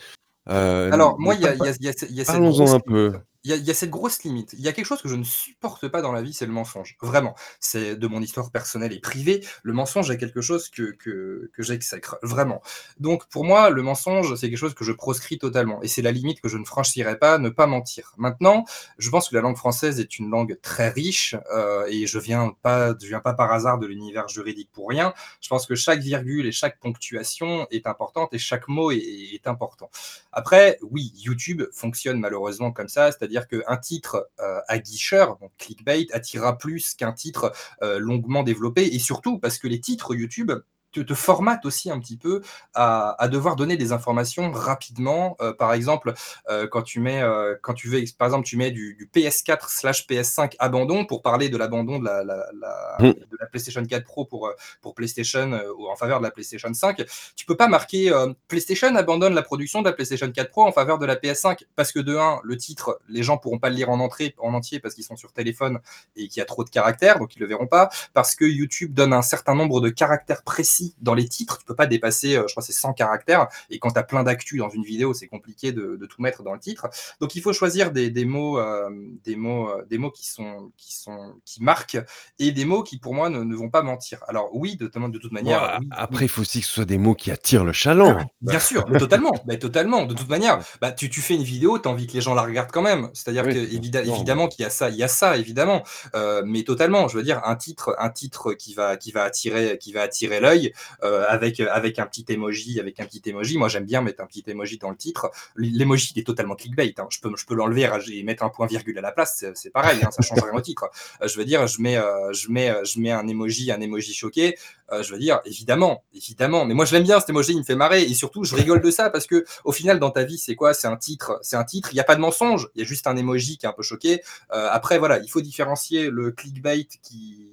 [0.45, 3.13] Alors moi, il y a il y a il y a parlons-en un peu.
[3.45, 4.53] Il y, a cette grosse limite.
[4.53, 6.53] Il y a quelque chose que je ne supporte pas dans la vie, c'est le
[6.53, 6.95] mensonge.
[7.01, 7.35] Vraiment.
[7.59, 9.45] C'est de mon histoire personnelle et privée.
[9.63, 12.17] Le mensonge est quelque chose que, que, que j'exècre.
[12.21, 12.61] Vraiment.
[13.01, 15.81] Donc, pour moi, le mensonge, c'est quelque chose que je proscris totalement.
[15.81, 18.13] Et c'est la limite que je ne franchirai pas, ne pas mentir.
[18.17, 18.63] Maintenant,
[18.97, 21.35] je pense que la langue française est une langue très riche.
[21.53, 22.55] Euh, et je viens
[23.01, 25.13] viens pas par hasard de l'univers juridique pour rien.
[25.41, 28.99] Je pense que chaque virgule et chaque ponctuation est importante et chaque mot est,
[29.33, 29.89] est important.
[30.31, 33.11] Après, oui, YouTube fonctionne malheureusement comme ça.
[33.11, 38.85] C'est-à-dire c'est-à-dire qu'un titre euh, aguicheur, donc clickbait, attirera plus qu'un titre euh, longuement développé,
[38.85, 40.51] et surtout parce que les titres YouTube
[40.93, 42.41] te, te formate aussi un petit peu
[42.73, 45.35] à, à, devoir donner des informations rapidement.
[45.41, 46.13] Euh, par exemple,
[46.49, 49.65] euh, quand tu mets, euh, quand tu veux, par exemple, tu mets du, du PS4
[49.67, 53.13] slash PS5 abandon pour parler de l'abandon de la, la, la, mmh.
[53.13, 57.03] de la PlayStation 4 Pro pour, pour PlayStation ou en faveur de la PlayStation 5.
[57.35, 58.11] Tu peux pas marquer
[58.47, 61.91] PlayStation abandonne la production de la PlayStation 4 Pro en faveur de la PS5 parce
[61.91, 64.79] que de un, le titre, les gens pourront pas le lire en entrée, en entier
[64.79, 65.79] parce qu'ils sont sur téléphone
[66.15, 67.89] et qu'il y a trop de caractères, donc ils le verront pas.
[68.13, 71.57] Parce que YouTube donne un certain nombre de caractères précis dans les titres.
[71.59, 73.47] Tu peux pas dépasser, euh, je crois, c'est 100 caractères.
[73.69, 76.43] Et quand tu as plein d'actu dans une vidéo, c'est compliqué de, de, tout mettre
[76.43, 76.89] dans le titre.
[77.19, 78.89] Donc il faut choisir des, des mots, euh,
[79.23, 81.99] des mots, euh, des mots qui sont, qui sont, qui marquent
[82.39, 84.19] et des mots qui pour moi ne, ne vont pas mentir.
[84.27, 85.59] Alors oui, de, de toute manière.
[85.59, 86.25] Bon, oui, après, oui.
[86.25, 88.17] il faut aussi que ce soit des mots qui attirent le chaland.
[88.19, 90.05] Ah, bien sûr, totalement, totalement.
[90.05, 92.33] De toute manière, bah, tu, tu fais une vidéo, tu as envie que les gens
[92.33, 93.09] la regardent quand même.
[93.13, 95.83] C'est-à-dire oui, que évidemment, évidemment qu'il y a ça, il y a ça évidemment,
[96.15, 97.07] euh, mais totalement.
[97.07, 100.39] Je veux dire, un titre, un titre qui va, qui va attirer, qui va attirer
[100.39, 100.72] l'œil.
[101.03, 103.57] Euh, avec, avec un petit emoji, avec un petit emoji.
[103.57, 105.31] Moi, j'aime bien mettre un petit emoji dans le titre.
[105.55, 106.93] L'emoji, il est totalement clickbait.
[106.97, 107.07] Hein.
[107.09, 109.43] Je peux, je peux l'enlever et mettre un point virgule à la place.
[109.55, 110.89] C'est pareil, hein, ça change rien au titre.
[111.21, 114.13] Euh, je veux dire, je mets, euh, je mets, je mets un emoji, un emoji
[114.13, 114.57] choqué.
[115.01, 116.65] Je veux dire, évidemment, évidemment.
[116.65, 118.03] Mais moi, je l'aime bien cet emoji, il me fait marrer.
[118.03, 120.75] Et surtout, je rigole de ça parce que, au final, dans ta vie, c'est quoi?
[120.75, 121.39] C'est un titre.
[121.41, 121.89] C'est un titre.
[121.91, 122.69] Il n'y a pas de mensonge.
[122.75, 124.21] Il y a juste un emoji qui est un peu choqué.
[124.49, 127.49] Après, voilà, il faut différencier le clickbait qui,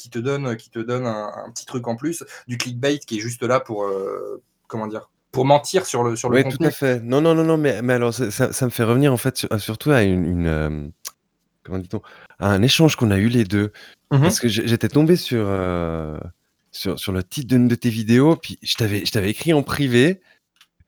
[0.00, 3.18] qui te donne, qui te donne un, un, petit truc en plus du clickbait qui
[3.18, 6.58] est juste là pour, euh, comment dire, pour mentir sur le, sur le oui, contenu.
[6.58, 7.00] tout à fait.
[7.02, 9.60] Non, non, non, non, mais, mais alors, ça, ça, me fait revenir, en fait, sur,
[9.60, 10.88] surtout à une, une euh,
[11.64, 12.02] comment dit-on,
[12.38, 13.72] à un échange qu'on a eu les deux.
[14.10, 14.22] Mm -hmm.
[14.22, 16.18] Parce que j'étais tombé sur, euh,
[16.72, 18.74] sur, sur le titre d'une de tes vidéos, puis je
[19.12, 20.20] t'avais écrit en privé,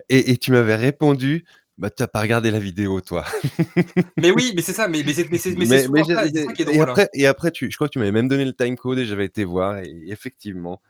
[0.09, 1.45] et, et tu m'avais répondu,
[1.83, 3.24] bah, tu n'as pas regardé la vidéo, toi.
[4.16, 6.76] mais oui, mais c'est ça, mais, mais c'est qui est drôle.
[6.76, 9.05] Et après, et après tu, je crois que tu m'avais même donné le timecode et
[9.05, 10.80] j'avais été voir, et effectivement.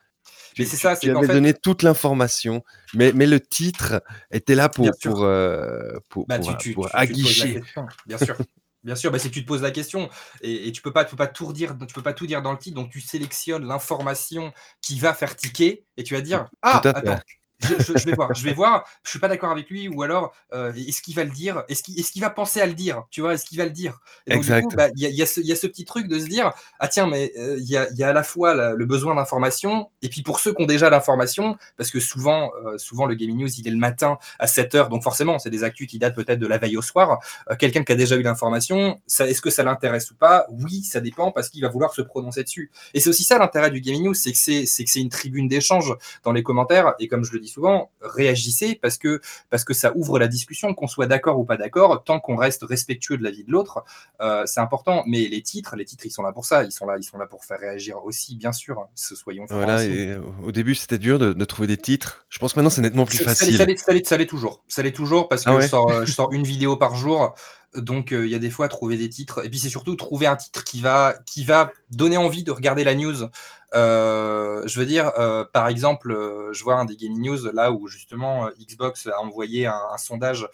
[0.59, 1.33] Mais c'est ça, tu avais fait...
[1.33, 2.63] donné toute l'information,
[2.93, 6.91] mais, mais le titre était là pour, pour, euh, pour, bah, pour, tu, tu, pour
[6.91, 7.63] tu, aguicher.
[8.07, 8.37] Bien sûr.
[8.85, 10.11] Bien sûr, bah, c'est que tu te poses la question
[10.43, 12.43] et, et tu peux pas, tu peux pas tout redire, tu peux pas tout dire
[12.43, 16.51] dans le titre, donc tu sélectionnes l'information qui va faire ticker et tu vas dire
[16.61, 17.21] ah attends,
[17.63, 20.03] je, je, je, vais voir, je vais voir, je suis pas d'accord avec lui, ou
[20.03, 22.75] alors euh, est-ce qu'il va le dire, est-ce qu'il est qu va penser à le
[22.75, 23.99] dire, tu vois, est-ce qu'il va le dire?
[24.27, 24.67] Et donc, Exact.
[24.71, 26.89] Il bah, y, a, y, a y, a ce petit truc de se dire ah
[26.89, 29.91] tiens mais il euh, y, a, y, a, à la fois la, le besoin d'information
[30.03, 33.39] et puis pour ceux qui ont déjà l'information, parce que souvent euh, souvent le gaming
[33.39, 36.15] news il est le matin à 7 heures, donc forcément c'est des actus qui datent
[36.15, 37.21] peut-être de la veille au soir.
[37.59, 40.47] Quelqu'un qui a déjà eu l'information, est-ce que ça l'intéresse ou pas?
[40.51, 42.71] Oui, ça dépend parce qu'il va vouloir se prononcer dessus.
[42.95, 45.09] Et c'est aussi ça l'intérêt du gaming news, c'est que c'est c'est que c'est une
[45.09, 45.95] tribune d'échange
[46.25, 49.93] dans les commentaires et comme je le dis souvent réagissez parce que, parce que ça
[49.95, 53.31] ouvre la discussion, qu'on soit d'accord ou pas d'accord, tant qu'on reste respectueux de la
[53.31, 53.85] vie de l'autre,
[54.21, 55.05] euh, c'est important.
[55.07, 57.19] Mais les titres, les titres, ils sont là pour ça, ils sont là, ils sont
[57.19, 58.89] là pour faire réagir aussi, bien sûr.
[58.95, 62.27] Ce soyons voilà, et au début, c'était dur de, de, trouver des titres.
[62.29, 63.57] Je pense maintenant, c'est nettement plus facile.
[63.57, 64.63] Ça l'est toujours.
[64.69, 65.63] Ça l'est toujours parce que ah ouais.
[65.63, 67.35] je, sors, je sors une vidéo par jour.
[67.75, 70.27] Donc il euh, y a des fois trouver des titres et puis c'est surtout trouver
[70.27, 73.29] un titre qui va qui va donner envie de regarder la news.
[73.75, 76.15] Euh, je veux dire, euh, par exemple,
[76.53, 80.47] je vois un des gaming news là où justement Xbox a envoyé un, un sondage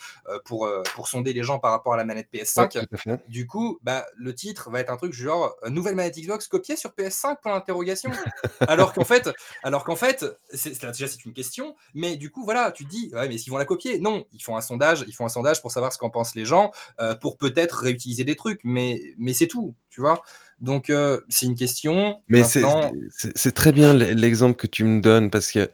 [0.44, 2.78] pour pour sonder les gens par rapport à la manette PS5.
[3.08, 6.76] Ouais, du coup, bah le titre va être un truc genre nouvelle manette Xbox copiée
[6.76, 8.12] sur PS5 pour l'interrogation.
[8.68, 9.28] alors qu'en fait,
[9.64, 13.10] alors qu'en fait, c'est déjà c'est une question, mais du coup voilà, tu te dis
[13.12, 15.60] ouais mais s'ils vont la copier, non, ils font un sondage, ils font un sondage
[15.60, 16.70] pour savoir ce qu'en pensent les gens,
[17.14, 20.22] pour peut-être réutiliser des trucs, mais mais c'est tout, tu vois.
[20.60, 22.20] Donc, euh, c'est une question.
[22.28, 22.92] Mais Maintenant...
[23.10, 25.70] c'est très bien l'exemple que tu me donnes parce que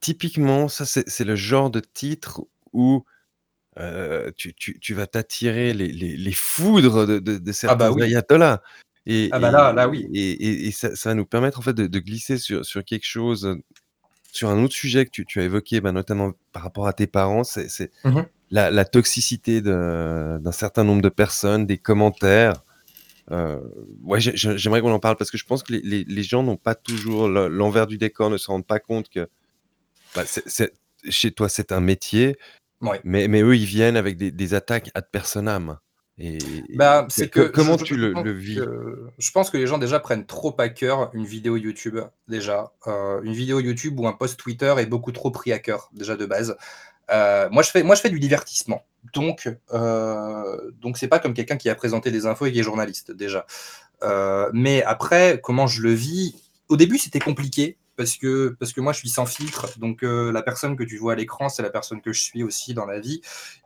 [0.00, 2.42] typiquement, ça, c'est le genre de titre
[2.72, 3.04] où
[3.78, 7.90] euh, tu, tu, tu, vas t'attirer les, les, les, foudres de, de, de certains ah
[7.90, 8.02] bah oui.
[8.02, 8.60] ayatollahs.
[9.06, 10.08] Et, ah bah là, là, oui.
[10.12, 12.84] Et, et, et ça, ça, va nous permettre en fait de, de, glisser sur, sur
[12.84, 13.56] quelque chose,
[14.32, 17.06] sur un autre sujet que tu, tu as évoqué, bah, notamment par rapport à tes
[17.06, 22.64] parents, c'est mmh la, la, toxicité d'un certain nombre de personnes, des commentaires.
[23.30, 23.60] Euh,
[24.04, 26.56] ouais, j'aimerais qu'on en parle parce que je pense que les, les, les gens n'ont
[26.56, 29.28] pas toujours l'envers du décor, ne se rendent pas compte que
[30.14, 32.38] bah, c est, c est, chez toi c'est un métier,
[32.80, 33.00] ouais.
[33.04, 35.78] mais, mais eux ils viennent avec des, des attaques ad personam.
[36.18, 36.38] Et
[36.74, 38.56] Bah, c'est que comment je tu je le vis?
[38.56, 42.72] que je pense que les gens déjà prennent trop à cœur une vidéo YouTube, déjà.
[42.86, 46.16] Heu, une vidéo YouTube ou un post Twitter est beaucoup trop pris à cœur, déjà
[46.16, 46.56] de base.
[47.10, 48.84] Heu, moi je fais moi je fais du divertissement,
[49.14, 52.62] donc heu, donc c'est pas comme quelqu'un qui a présenté des infos et qui est
[52.62, 53.46] journaliste, déjà.
[54.04, 56.36] Heu, mais après, comment je le vis?
[56.68, 60.30] Au début, c'était compliqué parce que parce que moi je suis sans filtre, donc heu,
[60.32, 62.86] la personne que tu vois à l'écran, c'est la personne que je suis aussi dans
[62.86, 63.20] la vie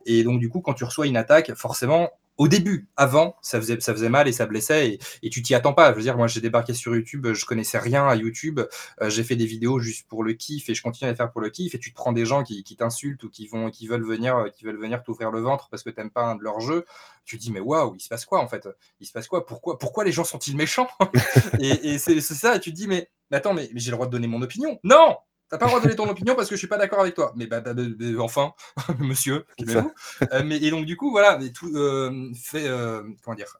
[0.06, 3.80] et donc du coup, quand tu reçois une attaque, forcément, au début, avant, ça faisait
[3.80, 5.90] ça faisait mal et ça blessait et et tu t'y attends pas.
[5.92, 8.60] Je veux dire, moi, j'ai débarqué sur YouTube, je connaissais rien à YouTube,
[9.02, 11.30] heu, j'ai fait des vidéos juste pour le kiff et je continue à les faire
[11.30, 13.70] pour le kiff et tu te prends des gens qui qui t'insultent ou qui vont
[13.70, 16.24] qui veulent venir, heu, qui veulent venir t'ouvrir le ventre parce que tu aimes pas
[16.24, 16.84] un de leurs jeux.
[17.24, 18.68] Tu te dis: «Mais waouh, il se passe quoi, en fait?
[19.00, 19.46] Il se passe quoi?
[19.46, 20.88] Pourquoi pourquoi les gens sont-ils méchants?»
[21.60, 23.90] et et c'est c'est ça et tu te dis: «Mais mais attends, mais mais j'ai
[23.90, 25.16] le droit de donner mon opinion?» «Non!
[25.52, 27.00] Tu as pas le droit de donner ton opinion parce que je suis pas d'accord
[27.00, 27.32] avec toi».
[27.36, 28.54] «Mais bah bah bah bah, enfin,
[28.98, 29.82] monsieur, C'est ça.
[29.82, 29.94] calmez-vous».
[30.32, 33.58] Heu, mais et donc du coup, voilà, mais tout, hem, fait, hem, comment dire?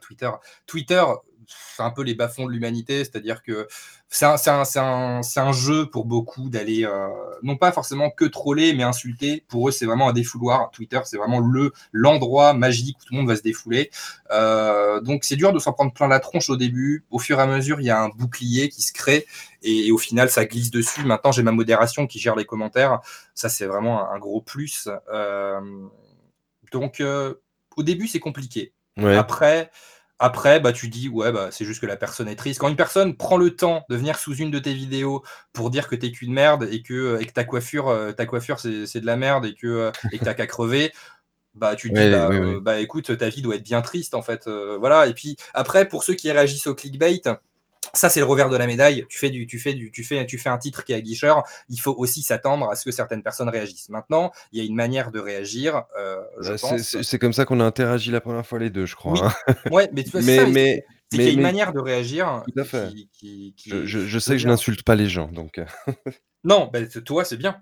[0.00, 0.30] Twitter.
[0.66, 1.02] Twitter,
[1.46, 3.66] c'est un peu les bas-fonds de l'humanité, c'est-à-dire que
[4.08, 7.08] c'est un jeu pour beaucoup d'aller, heu,
[7.42, 9.44] non pas forcément que troller, mais insulter.
[9.48, 10.70] Pour eux, c'est vraiment un défouloir.
[10.70, 13.90] Twitter, c'est vraiment le l'endroit magique où tout le monde va se défouler.
[14.32, 17.04] Heu, donc c'est dur de s'en prendre plein la tronche au début.
[17.10, 19.26] Au fur et à mesure, il y a un bouclier qui se crée
[19.62, 21.04] et au final, ça glisse dessus.
[21.04, 23.00] Maintenant, j'ai ma modération qui gère les commentaires.
[23.34, 24.88] Ça, c'est vraiment un gros plus.
[25.12, 25.90] Hem,
[26.72, 27.02] donc
[27.76, 28.72] au début, c'est compliqué.
[28.96, 29.14] Ouais.
[29.16, 29.70] Après
[30.24, 32.60] après, bah, tu dis: «Ouais, bah, c'est juste que la personne est triste».
[32.60, 35.88] Quand une personne prend le temps de venir sous une de tes vidéos pour dire
[35.88, 38.86] que tu es qu'une merde et que et que ta coiffure, heu, ta coiffure c'est
[38.86, 40.92] c'est de la merde et que, heu et que tu as qu'à crever,
[41.54, 42.30] bah, tu te dis: «Bah,
[42.62, 44.48] bah, écoute, ta vie doit être bien triste, en fait»,
[44.80, 47.20] voilà et puis après pour ceux qui réagissent au clickbait,
[47.94, 49.06] ça, c'est le revers de la médaille.
[49.08, 51.44] Tu fais du tu fais du tu fais tu fais un titre qui est aguicheur,
[51.68, 53.88] il faut aussi s'attendre à ce que certaines personnes réagissent.
[53.90, 55.84] Maintenant, il y a une manière de réagir,
[56.40, 59.12] je Bah, c'est comme ça qu'on a interagi la première fois les 2, je crois,
[59.12, 59.54] oui, hein.
[59.68, 61.40] ouais, mais tu vois, c'est ça, Mais mais c'est mais qu'il y mais a une
[61.40, 62.88] mais manière de réagir tout à fait.
[62.88, 65.58] qui qui Je qui je je je sais que je n'insulte pas les gens, donc
[65.58, 65.66] heu
[66.44, 67.60] non, beh, t toi, c'est bien.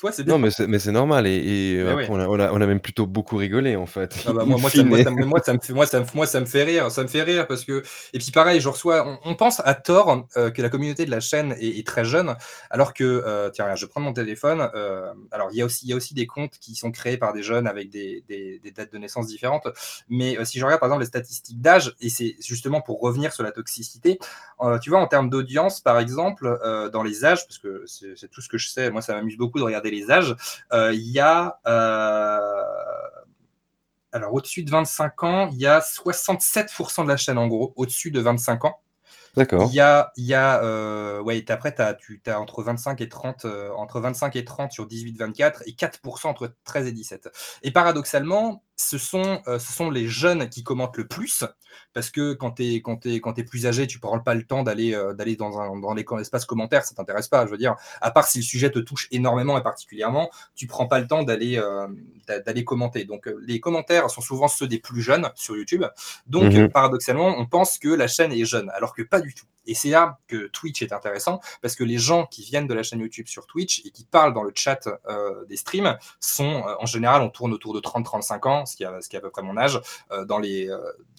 [0.00, 0.34] Toi, c'est bien.
[0.34, 2.80] Non, mais c'est mais c'est normal et après on a on a on a même
[2.80, 4.90] plutôt beaucoup rigolé, en fait, Ah bah, moi moi ça fine.
[4.90, 6.90] moi ça me moi ça me fait moi ça me moi ça me fait rire
[6.90, 7.82] ça me fait rire parce que
[8.12, 11.10] et puis pareil, je reçois on on pense à tort, heu, que la communauté de
[11.10, 12.36] la chaîne est est très jeune,
[12.68, 15.90] alors que, heu, tiens, je prendre mon téléphone, heu, alors il y a aussi il
[15.90, 18.70] y a aussi des comptes qui sont créés par des jeunes avec des des des
[18.72, 19.68] dates de naissance différentes,
[20.10, 23.42] mais si je regarde par exemple les statistiques d'âge et c'est justement pour revenir sur
[23.42, 24.18] la toxicité,
[24.82, 26.58] tu vois en termes d'audience par exemple,
[26.92, 29.38] dans les âges, parce que c'est c'est tout ce que je sais, moi ça m'amuse
[29.38, 30.34] beaucoup de regarder les âges,
[30.72, 32.50] heu, il y a, heu
[34.12, 36.70] alors au-dessus de 25 ans, il y a 67
[37.04, 38.80] de la chaîne en gros, au-dessus de 25 ans.
[39.36, 39.72] Il D'accord.
[39.72, 42.62] y a il y a, heu, ouais, et après tu as tu tu as entre
[42.62, 46.92] 25 et 30, heu, entre 25 et 30 sur 18-24 et 4 entre 13 et
[46.92, 47.28] 17
[47.62, 51.44] et paradoxalement, ce sont, heu, ce sont les jeunes qui commentent le plus
[51.92, 54.18] parce que quand tu es quand tu es quand tu es plus âgé, tu prends
[54.20, 57.46] pas le temps d'aller, d'aller dans un dans les l'espace commentaires, ça t'intéresse pas.
[57.46, 60.86] Je veux dire, à part si le sujet te touche énormément et particulièrement, tu prends
[60.86, 61.62] pas le temps d'aller,
[62.28, 63.04] d'aller commenter.
[63.04, 65.84] Donc les commentaires sont souvent ceux des plus jeunes sur YouTube.
[66.26, 69.46] Donc Mmh paradoxalement, on pense que la chaîne est jeune alors que pas du tout
[69.70, 72.82] et c'est là que Twitch est intéressant parce que les gens qui viennent de la
[72.82, 76.76] chaîne YouTube sur Twitch et qui parlent dans le chat, heu, des streams sont, heu,
[76.80, 79.56] en général, on tourne autour de 30-35 ans, ce qui est à peu près mon
[79.56, 79.80] âge,
[80.12, 80.68] heu, dans les,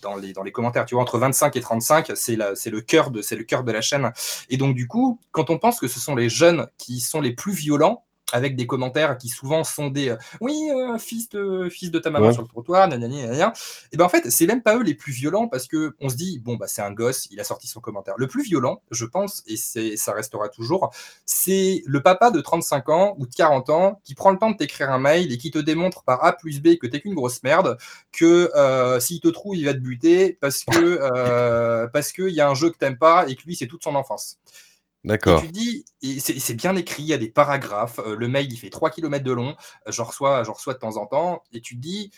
[0.01, 0.85] dans les dans les commentaires.
[0.85, 1.01] Tu vois?
[1.03, 4.11] Entre 25 et 35, c'est le cœur de c'est le cœur de la chaîne
[4.49, 7.33] et donc du coup, quand on pense que ce sont les jeunes qui sont les
[7.33, 11.91] plus violents, avec des commentaires qui souvent sont des, heu: «Oui, heu, fils de fils
[11.91, 12.31] de ta maman Ouais.
[12.31, 13.53] sur le trottoir, nanani nanana»
[13.91, 16.39] et ben, en fait, c'est même pas eux les plus violents parce qu'on se dit:
[16.39, 18.15] «Bon, bah, c'est un gosse, il a sorti son commentaire».
[18.17, 20.91] Le plus violent, je pense et c'est ça restera toujours,
[21.25, 24.57] c'est le papa de 35 ans ou de 40 ans qui prend le temps de
[24.57, 27.13] t'écrire un mail et qui te démontre par A plus B que tu es qu'une
[27.15, 27.77] grosse merde,
[28.11, 32.49] que, heu, s'il te trouve, il va te buter parce que, parce qu'il y a
[32.49, 34.37] un jeu que tu aimes pas et que lui, c'est toute son enfance
[35.25, 35.47] et tu D'accord.
[35.47, 38.51] te dis et c'est c'est bien écrit, il y a des paragraphes, heu, le mail,
[38.51, 39.55] il fait 3 kilomètres de long,
[39.87, 42.11] j'en reçois j'en reçois de temps en temps et tu te dis: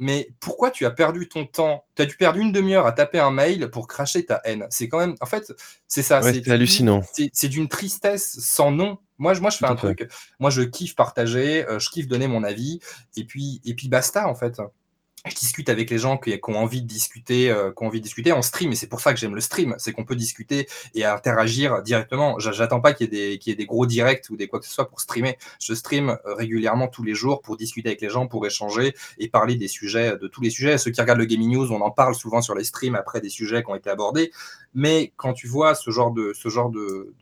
[0.00, 1.84] «Mais pourquoi tu as perdu ton temps?
[1.96, 4.66] Tu as dû perdre une 1/2 heure à taper un mail pour cracher ta haine».
[4.70, 5.52] C'est quand même en fait,
[5.88, 7.02] c'est ça, Ouais, c'est hallucinant.
[7.02, 8.98] c'est c'est d'une tristesse sans nom.
[9.18, 9.96] Moi je moi je fais Tout un fait.
[9.96, 10.08] truc,
[10.40, 12.80] moi je kiffe partager, heu, je kiffe donner mon avis
[13.16, 14.60] et puis et puis basta, en fait.
[15.26, 18.04] Je discute avec les gens qui ont envie de discuter, heu, qui ont envie de
[18.04, 20.66] discuter en stream et c'est pour ça que j'aime le stream, c'est qu'on peut discuter
[20.94, 22.38] et interagir directement.
[22.38, 24.88] J'a j'attends pas qu'il y ait des gros directs ou des quoi que ce soit
[24.88, 25.36] pour streamer.
[25.60, 29.28] Je stream, heu, régulièrement tous les jours pour discuter avec les gens, pour échanger et
[29.28, 30.78] parler des sujets, de tous les sujets.
[30.78, 33.28] Ceux qui regardent le Gaming News, on en parle souvent sur les streams après des
[33.28, 34.32] sujets qui ont été abordés,
[34.72, 36.32] mais quand tu vois ce genre de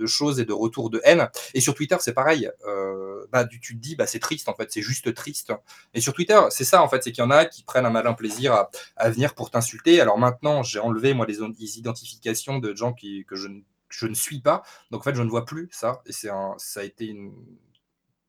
[0.06, 3.80] choses et de retours de haine et sur Twitter, c'est pareil, heu, bah, tu te
[3.80, 5.52] dis: «Bah, c'est triste, en fait, c'est juste triste»
[5.94, 7.90] et sur Twitter, c'est ça, en fait, c'est qu'il y en a qui prennent un
[7.90, 10.00] malin plaisir à, venir pour t'insulter.
[10.00, 11.40] Alors maintenant, j'ai enlevé moi les,
[11.78, 13.48] identifications de gens qui, que je,
[13.88, 14.62] je, ne suis pas.
[14.90, 16.02] Donc en fait, je ne vois plus ça.
[16.06, 17.32] Et c'est ça a été une,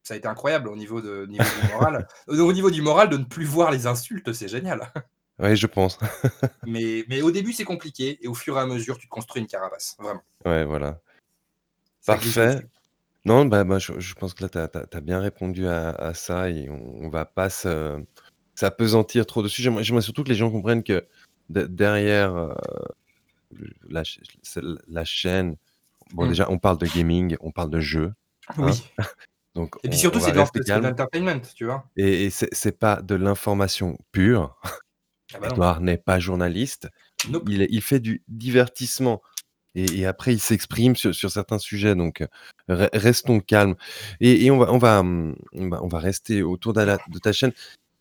[0.04, 2.08] ça a été incroyable au niveau, de, niveau du moral.
[2.28, 4.92] au niveau du moral, de ne plus voir les insultes, c'est génial.
[5.38, 6.00] Oui, je pense.
[6.66, 8.18] mais, mais au début, c'est compliqué.
[8.22, 9.96] Et au fur et à mesure, tu te construis une carapace.
[10.00, 10.24] Vraiment.
[10.46, 11.00] Ouais, voilà.
[12.06, 12.68] Parfait.
[13.26, 17.10] Non, bah, bah je, pense que là, tu as, bien répondu à, ça et on,
[17.10, 17.50] va pas
[18.60, 19.62] s'apesantir trop dessus.
[19.62, 21.08] J'aimerais surtout que les gens comprennent que
[21.50, 22.54] derrière euh,
[23.90, 24.04] la,
[24.88, 25.56] la, chaîne,
[26.14, 26.30] bon, mmh.
[26.30, 28.14] déjà, on parle de gaming, on parle de jeu.
[28.50, 28.54] Hein.
[28.58, 28.84] Oui.
[29.56, 31.90] Donc, et puis surtout, c'est de l'entertainment, tu vois.
[31.98, 34.56] Et, et c'est pas de l'information pure.
[35.34, 36.88] Ah bah Edouard n'est pas journaliste.
[37.48, 39.22] Il, il, fait du divertissement.
[39.76, 41.96] Et, après, il s'exprime sur, sur, certains sujets.
[41.96, 42.24] Donc,
[42.68, 43.76] restons calmes.
[44.20, 47.54] Et, et on, va, on, va, on, va, rester autour de, la, de ta chaîne.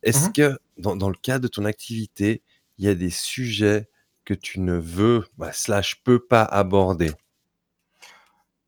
[0.03, 2.41] Est-ce mmh que dans, dans, le cadre de ton activité,
[2.77, 3.89] il y a des sujets
[4.25, 7.11] que tu ne veux, bah, slash, peux pas aborder?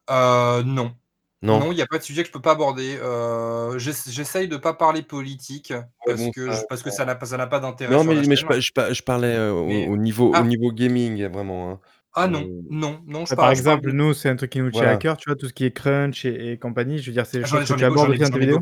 [0.10, 0.96] Euh, Non.
[1.44, 3.00] Non, il n'y a pas de sujet que je peux pas aborder.
[3.02, 5.74] Euh, j'essaye de pas parler politique
[6.06, 7.96] parce que, ça, parce que ça n'a pas d'intérêt.
[7.96, 11.72] Non, mais, mais je, je, parlais euh, au, niveau, au niveau gaming, vraiment.
[11.72, 11.80] Hein.
[12.14, 13.26] Ah non, non, non.
[13.26, 15.48] Je par exemple, nous, c'est un truc qui nous tient à cœur, tu vois, tout
[15.48, 17.00] ce qui est crunch et, compagnie.
[17.00, 18.62] Je veux dire, c'est les choses que tu abordes aussi dans tes vidéos.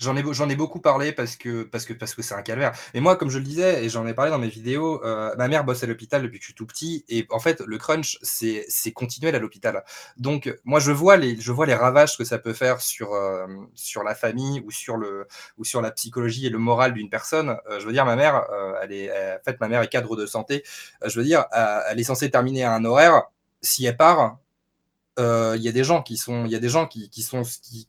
[0.00, 2.72] J'en ai, j'en ai beaucoup parlé parce que parce que parce que c'est un calvaire.
[2.94, 5.48] Et moi, comme je le disais, et j'en ai parlé dans mes vidéos, euh, ma
[5.48, 8.18] mère bosse à l'hôpital depuis que je suis tout petit, et en fait, le crunch,
[8.22, 9.84] c'est c'est continuel à l'hôpital.
[10.16, 13.46] Donc, moi, je vois les je vois les ravages que ça peut faire sur euh,
[13.74, 15.26] sur la famille ou sur le
[15.58, 17.56] ou sur la psychologie et le moral d'une personne.
[17.70, 18.44] Euh, je veux dire, ma mère,
[18.82, 20.62] elle est, en fait, ma mère est cadre de santé.
[21.04, 21.44] je veux dire,
[21.88, 23.24] elle est censée terminer à un horaire.
[23.62, 24.38] Si elle part,
[25.18, 27.22] euh, il y a des gens qui sont, il y a des gens qui, qui
[27.22, 27.42] sont,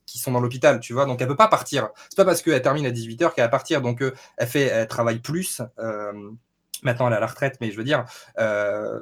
[0.06, 1.06] qui, sont dans l'hôpital, tu vois.
[1.06, 1.90] Donc elle peut pas partir.
[2.10, 3.82] C'est pas parce qu'elle termine à 18h qu'elle va partir.
[3.82, 5.62] Donc euh, elle fait, elle travaille plus.
[5.80, 6.14] Euh,
[6.84, 8.06] maintenant elle est à la retraite, mais je veux dire,
[8.40, 9.00] euh,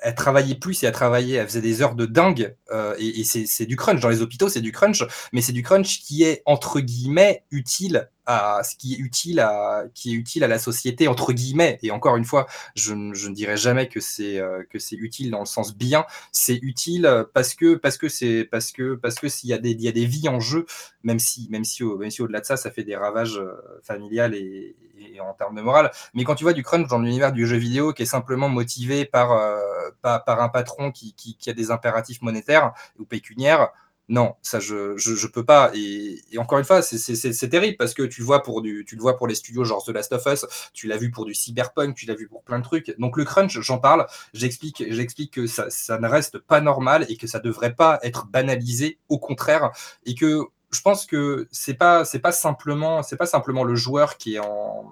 [0.00, 2.56] elle travaillait plus et elle travaillait, elle faisait des heures de dingue.
[2.70, 4.00] Euh, et, et c'est du crunch.
[4.00, 8.10] Dans les hôpitaux, c'est du crunch, mais c'est du crunch qui est entre guillemets utile
[8.28, 11.78] à ce qui est utile à qui est utile à la société entre guillemets.
[11.82, 15.30] Et encore une fois, je, je ne dirais jamais que c'est euh, que c'est utile
[15.30, 16.04] dans le sens bien.
[16.30, 19.70] C'est utile parce que parce que c'est parce que parce que s'il y a des
[19.70, 20.66] il y a des vies en jeu,
[21.02, 24.34] même si même si même si au-delà de ça, ça fait des ravages euh, familiales
[24.34, 25.90] et, et en termes de morale.
[26.12, 29.06] Mais quand tu vois du crunch dans l'univers du jeu vidéo qui est simplement motivé
[29.06, 29.58] par, euh,
[30.02, 33.70] par, par, un patron qui, qui, qui, a des impératifs monétaires ou pécuniaires,
[34.08, 35.70] non, ça je, je, je peux pas.
[35.74, 38.96] Et, et, encore une fois, c'est terrible parce que tu le vois pour du, tu
[38.96, 41.34] le vois pour les studios genre The Last of Us, tu l'as vu pour du
[41.34, 42.98] cyberpunk, tu l'as vu pour plein de trucs.
[42.98, 47.16] Donc le crunch, j'en parle, j'explique, j'explique que ça, ça ne reste pas normal et
[47.16, 49.70] que ça devrait pas être banalisé, au contraire,
[50.06, 54.16] et que je pense que c'est pas c'est pas simplement c'est pas simplement le joueur
[54.16, 54.90] qui est en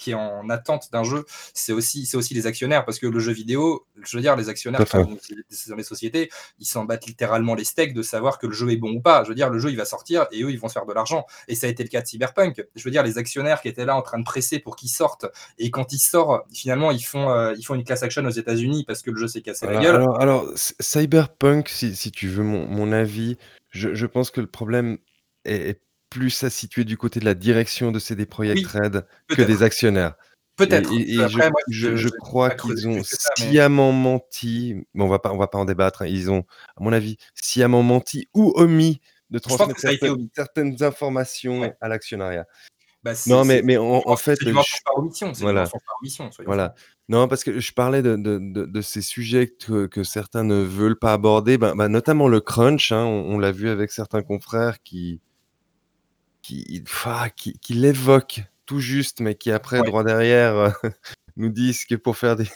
[0.00, 1.24] qui est en attente d'un jeu,
[1.54, 4.48] c'est aussi c'est aussi les actionnaires parce que le jeu vidéo, je veux dire les
[4.48, 8.70] actionnaires dans les sociétés, ils s'en battent littéralement les steaks de savoir que le jeu
[8.70, 9.24] est bon ou pas.
[9.24, 10.92] Je veux dire le jeu il va sortir et eux ils vont se faire de
[10.92, 12.64] l'argent et ça a été le cas de Cyberpunk.
[12.74, 15.26] Je veux dire les actionnaires qui étaient là en train de presser pour qu'il sorte
[15.58, 18.84] et quand il sort finalement ils font euh, ils font une class action aux États-Unis
[18.86, 19.96] parce que le jeu s'est cassé la gueule.
[19.96, 23.36] Alors, alors Cyberpunk si, si, tu veux mon, mon avis,
[23.70, 24.98] je, je pense que le problème
[25.44, 25.80] est,
[26.10, 30.14] plus à situer du côté de la direction de CD Projekt Red que des actionnaires.
[30.56, 30.92] Peut-être.
[30.92, 31.16] Et,
[31.70, 33.02] je, crois qu'ils ont
[33.36, 34.74] sciemment menti.
[34.92, 36.02] Mais on va pas, on va pas en débattre.
[36.02, 36.06] Hein.
[36.08, 36.44] Ils ont,
[36.76, 39.00] à mon avis, sciemment menti ou omis
[39.30, 39.80] de transmettre
[40.34, 42.46] certaines, informations à l'actionnariat.
[43.02, 44.50] Bah, non, mais, mais en, fait, je...
[44.50, 45.32] par omission.
[45.40, 45.66] Voilà.
[45.66, 46.74] Par omission voilà.
[47.08, 50.98] Non, parce que je parlais de, de, de, ces sujets que, que, certains ne veulent
[50.98, 52.92] pas aborder, ben, ben, notamment le crunch.
[52.92, 55.22] Hein, on, l'a vu avec certains confrères qui,
[56.50, 56.84] qui,
[57.36, 60.70] qui, qui l'évoquent tout juste, mais qui après, droit derrière, euh,
[61.36, 62.48] nous disent que pour faire des,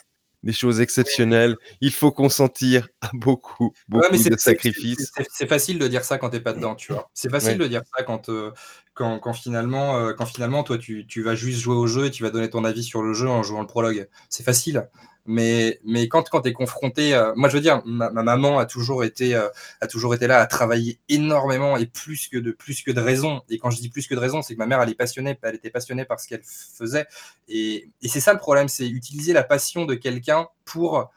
[0.42, 5.12] des choses exceptionnelles, il faut consentir à beaucoup, beaucoup de sacrifices.
[5.30, 7.10] C'est facile de dire ça quand t'es pas dedans, tu vois.
[7.14, 8.52] C'est facile de dire ça quand, euh,
[8.94, 12.10] quand, quand, finalement, euh, quand finalement, toi, tu, tu, vas juste jouer au jeu et
[12.10, 14.08] tu vas donner ton avis sur le jeu en jouant le prologue.
[14.28, 14.88] C'est facile.
[15.26, 18.66] Mais, mais quand, quand tu es confronté, euh, moi je veux dire, ma, maman a
[18.66, 19.48] toujours, été, euh,
[19.80, 23.42] a toujours été là à travailler énormément et plus que de, plus que de raison.
[23.48, 25.38] Et quand je dis plus que de raison, c'est que ma mère, elle est passionnée,
[25.42, 27.06] elle était passionnée par ce qu'elle faisait.
[27.48, 31.10] Et, et c'est ça le problème, c'est utiliser la passion de quelqu'un pour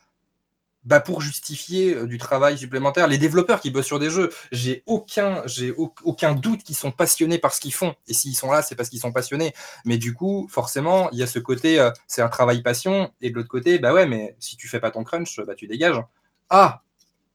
[0.87, 3.07] bah pour justifier euh, du travail supplémentaire.
[3.07, 7.37] Les développeurs qui bossent sur des jeux, j'ai aucun, j'ai aucun doute qu'ils sont passionnés
[7.37, 7.93] par ce qu'ils font.
[8.07, 9.53] Et s'ils sont là, c'est parce qu'ils sont passionnés.
[9.83, 13.11] Mais du coup, forcément, il y a ce côté, euh, c'est un travail passion.
[13.21, 15.67] Et de l'autre côté, bah ouais, mais si tu fais pas ton crunch, bah tu
[15.67, 16.01] dégages.
[16.49, 16.83] Ah,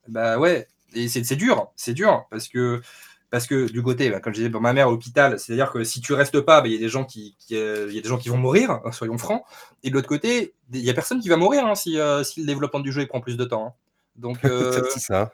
[0.09, 0.67] bah ouais.
[0.95, 2.81] Et c'est dur, c'est dur parce que
[3.33, 6.03] parce que du côté, bah, comme je disais pour ma mère, hôpital, c'est-à-dire que si
[6.03, 8.09] tu restes pas, bah, il y a des gens qui, euh, il y a des
[8.09, 9.43] gens qui vont mourir, hein, soyons francs.
[9.83, 12.41] Et de l'autre côté, il y a personne qui va mourir hein, si, euh, si,
[12.41, 13.69] le développement du jeu il prend plus de temps.
[13.69, 13.73] Hein.
[14.17, 14.37] Donc,
[14.93, 15.33] c'est ça.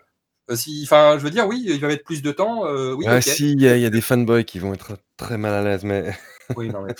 [0.54, 2.72] Si, enfin, je veux dire, oui, il va mettre plus de temps.
[2.94, 5.62] oui, ah, si, il y, y, a des fanboys qui vont être très mal à
[5.64, 6.16] l'aise, mais.
[6.56, 6.94] Oui, non, mais.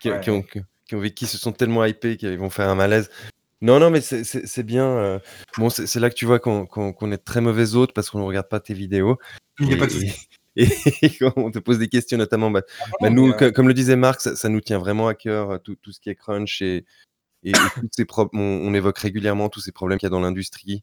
[0.00, 3.10] qui, qui, ont, qui, ont, qui, se sont tellement hypés qu'ils vont faire un malaise.
[3.62, 4.86] Non, non, mais c'est bien.
[4.86, 5.18] Euh,
[5.56, 8.48] bon, c'est là que tu vois qu'on est très mauvais hôte parce qu'on ne regarde
[8.48, 9.18] pas tes vidéos.
[9.60, 9.92] Il n'y a pas de
[10.58, 10.68] Et,
[11.36, 14.22] on te pose des questions, notamment, bah, ah bah nous, euh comme le disait Marc,
[14.22, 16.86] ça, nous tient vraiment à cœur, euh, tout, tout ce qui est crunch et,
[17.44, 17.52] et,
[17.92, 20.82] ces on, on, évoque régulièrement tous ces problèmes qu'il y a dans l'industrie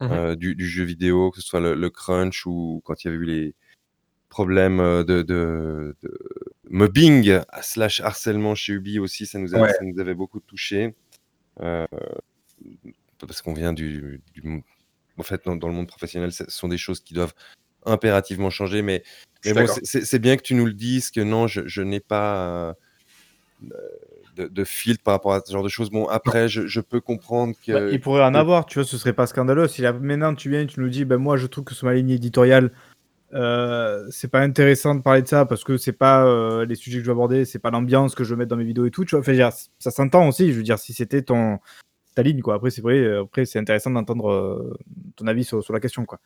[0.00, 3.26] mmh du, jeu vidéo, que ce soit le, crunch ou quand il y avait eu
[3.26, 3.54] les
[4.30, 5.94] problèmes de, de,
[6.70, 10.94] mobbing slash harcèlement chez Ubi aussi, ça nous, ça nous avait beaucoup touché.
[11.60, 11.86] Euh,
[13.18, 14.22] parce qu'on vient du,
[15.18, 17.34] En fait, dans, le monde professionnel, ce sont des choses qui doivent
[17.86, 18.82] impérativement changer.
[18.82, 19.02] Mais,
[19.44, 22.74] bon, c'est bien que tu nous le dises, que non, je, n'ai pas
[23.62, 25.90] euh, de, filtre par rapport à ce genre de choses.
[25.90, 27.72] Bon, après, je, peux comprendre que.
[27.72, 29.68] Bah, il pourrait en avoir, tu vois, ce serait pas scandaleux.
[29.68, 31.86] Si là, maintenant tu viens et tu nous dis, ben moi, je trouve que sur
[31.86, 32.70] ma ligne éditoriale,
[33.32, 37.04] euh, c'est pas intéressant de parler de ça parce que c'est pas les sujets que
[37.04, 39.04] je veux aborder, c'est pas l'ambiance que je veux mettre dans mes vidéos et tout.
[39.04, 40.52] Tu vois, enfin, ça s'entend aussi.
[40.52, 41.58] Je veux dire, si c'était ton
[42.16, 42.56] ta ligne, quoi.
[42.56, 43.18] Après, c'est vrai.
[43.18, 44.76] Après, c'est intéressant d'entendre
[45.16, 46.18] ton avis sur, sur, la question, quoi.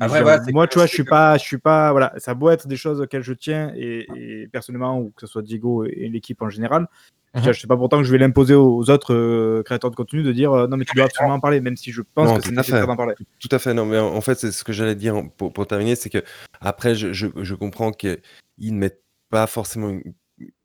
[0.00, 3.00] Moi, tu vois, je suis pas, je suis pas, voilà, ça doit être des choses
[3.00, 6.88] auxquelles je tiens et, et personnellement ou que ce soit Diego et l'équipe en général.
[7.34, 10.22] Je ne sais pas pourtant que je vais l'imposer aux autres euh, créateurs de contenu
[10.22, 12.44] de dire euh, non mais tu dois absolument en parler, même si je pense que
[12.44, 13.14] c'est nécessaire d'en parler.
[13.40, 15.96] Tout à fait, non mais en fait c'est ce que j'allais dire pour, pour terminer,
[15.96, 16.22] c'est que
[16.60, 18.20] après je, je, je comprends qu'ils
[18.60, 20.12] ne mettent pas forcément une,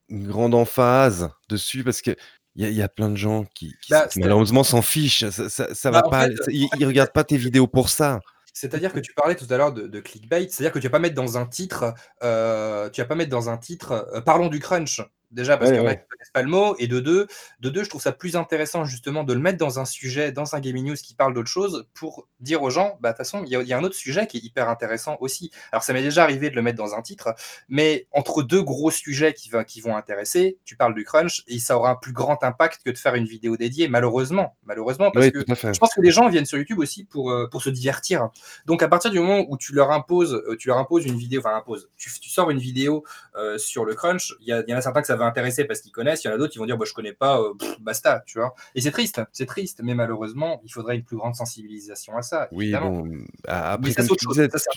[0.10, 2.12] grande emphase dessus parce que
[2.56, 5.30] il y, y, a plein de gens qui, qui, bah, malheureusement s'en fichent.
[5.30, 6.28] Ça, ça, ça bah, va pas.
[6.48, 8.20] ils, ne regardent pas tes vidéos pour ça.
[8.60, 11.14] C'est-à-dire que tu parlais tout à l'heure de, clickbait, c'est-à-dire que tu vas pas mettre
[11.14, 11.94] dans un titre,
[12.24, 15.00] euh, tu vas pas mettre dans un titre, euh, parlons du crunch.
[15.32, 17.28] Déjà parce qu'il y en a qui connaissent pas le mot, et de deux,
[17.60, 20.56] de deux, je trouve ça plus intéressant justement de le mettre dans un sujet, dans
[20.56, 23.44] un gaming news qui parle d'autre chose, pour dire aux gens, bah de toute façon,
[23.46, 25.52] il y, a un autre sujet qui est hyper intéressant aussi.
[25.74, 27.36] Alors ça m'est déjà arrivé de le mettre dans un titre,
[27.68, 31.60] mais entre deux gros sujets qui, va, qui vont intéresser, tu parles du crunch, et
[31.60, 35.30] ça aura un plus grand impact que de faire une vidéo dédiée, malheureusement, malheureusement, parce
[35.30, 38.30] que je pense que les gens viennent sur YouTube aussi pour, euh, pour se divertir.
[38.66, 41.42] Donc à partir du moment où tu leur imposes, euh, tu leur imposes une vidéo,
[41.42, 43.04] enfin imposes, tu, tu sors une vidéo
[43.36, 45.82] euh, sur le crunch, il y, y en a certains que ça va intéresser parce
[45.82, 47.54] qu'ils connaissent, il y en a d'autres qui vont dire bah, je connais pas, euh,
[47.80, 48.54] basta, tu vois.
[48.76, 52.48] Et c'est triste, c'est triste, mais malheureusement, il faudrait une plus grande sensibilisation à ça.
[52.52, 53.10] Oui, bon,
[53.48, 53.92] après,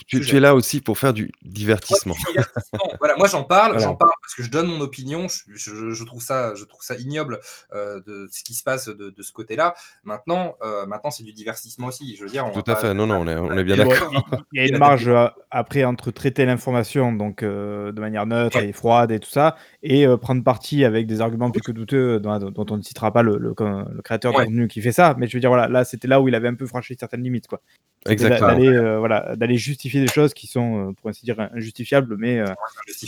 [0.07, 2.15] tu, es là aussi pour faire du divertissement.
[2.99, 6.55] voilà, moi j'en parle, j'en parle parce que je donne mon opinion, je, trouve, ça,
[6.55, 7.39] je trouve ça ignoble
[7.73, 9.75] euh, de ce qui se passe de, ce côté-là.
[10.03, 12.49] Maintenant, euh, maintenant c'est du divertissement aussi, je veux dire.
[12.53, 14.11] Tout à fait, non, non, on est, on est bien d'accord.
[14.53, 15.11] Il y a une marge
[15.51, 20.30] après entre traiter l'information donc de manière neutre et froide et tout ça, et prendre
[20.39, 23.53] parti avec des arguments plus que douteux dont, on ne citera pas le, le,
[24.01, 25.15] créateur de contenu qui fait ça.
[25.17, 27.23] Mais je veux dire, voilà, là, c'était là où il avait un peu franchi certaines
[27.23, 27.47] limites.
[27.47, 27.61] Quoi.
[28.07, 28.47] Exactement.
[28.47, 32.47] D'aller euh, voilà, justifier des choses qui sont, euh, pour ainsi dire, injustifiables, mais euh,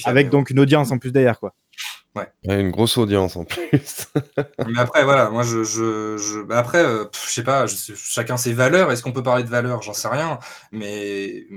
[0.05, 1.39] avec donc une audience en plus derrière.
[1.39, 1.53] Quoi.
[2.15, 2.31] Ouais.
[2.43, 4.07] une grosse audience en plus.
[4.67, 6.41] mais après, voilà, moi, je, je, je...
[6.41, 8.91] Bah, après, je sais pas, chacun ses valeurs.
[8.91, 9.81] Est-ce qu'on peut parler de valeurs?
[9.81, 10.37] J'en sais rien.
[10.71, 11.47] Mais,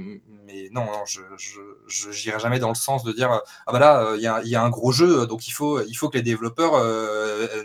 [0.47, 4.23] mais non, je, je, j'irai jamais dans le sens de dire, ah bah là, il
[4.23, 6.83] y a, y, a, un gros jeu, donc il faut, il faut que les développeurs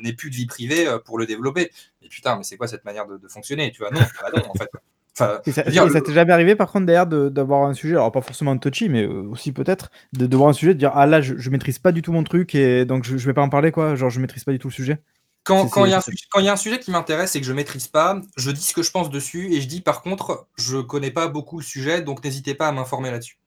[0.02, 1.72] n'aient plus de vie privée pour le développer.
[2.02, 3.72] Mais putain, mais c'est quoi cette manière de, de fonctionner?
[3.72, 4.70] Tu vois, non, bah non, en fait
[5.14, 9.04] ça, t'est jamais arrivé par contre d'ailleurs d'avoir un sujet, alors pas forcément touchy, mais
[9.04, 11.92] euh, aussi peut-être, de, voir un sujet, de dire ah là je, je, maîtrise pas
[11.92, 14.20] du tout mon truc et donc je, je, vais pas en parler quoi, genre je
[14.22, 15.00] maîtrise pas du tout le sujet.
[15.44, 18.52] Quand il y, y, a un sujet qui m'intéresse et que je maîtrise pas, je
[18.52, 21.58] dis ce que je pense dessus et je dis par contre je connais pas beaucoup
[21.58, 23.41] le sujet donc n'hésitez pas à m'informer là-dessus.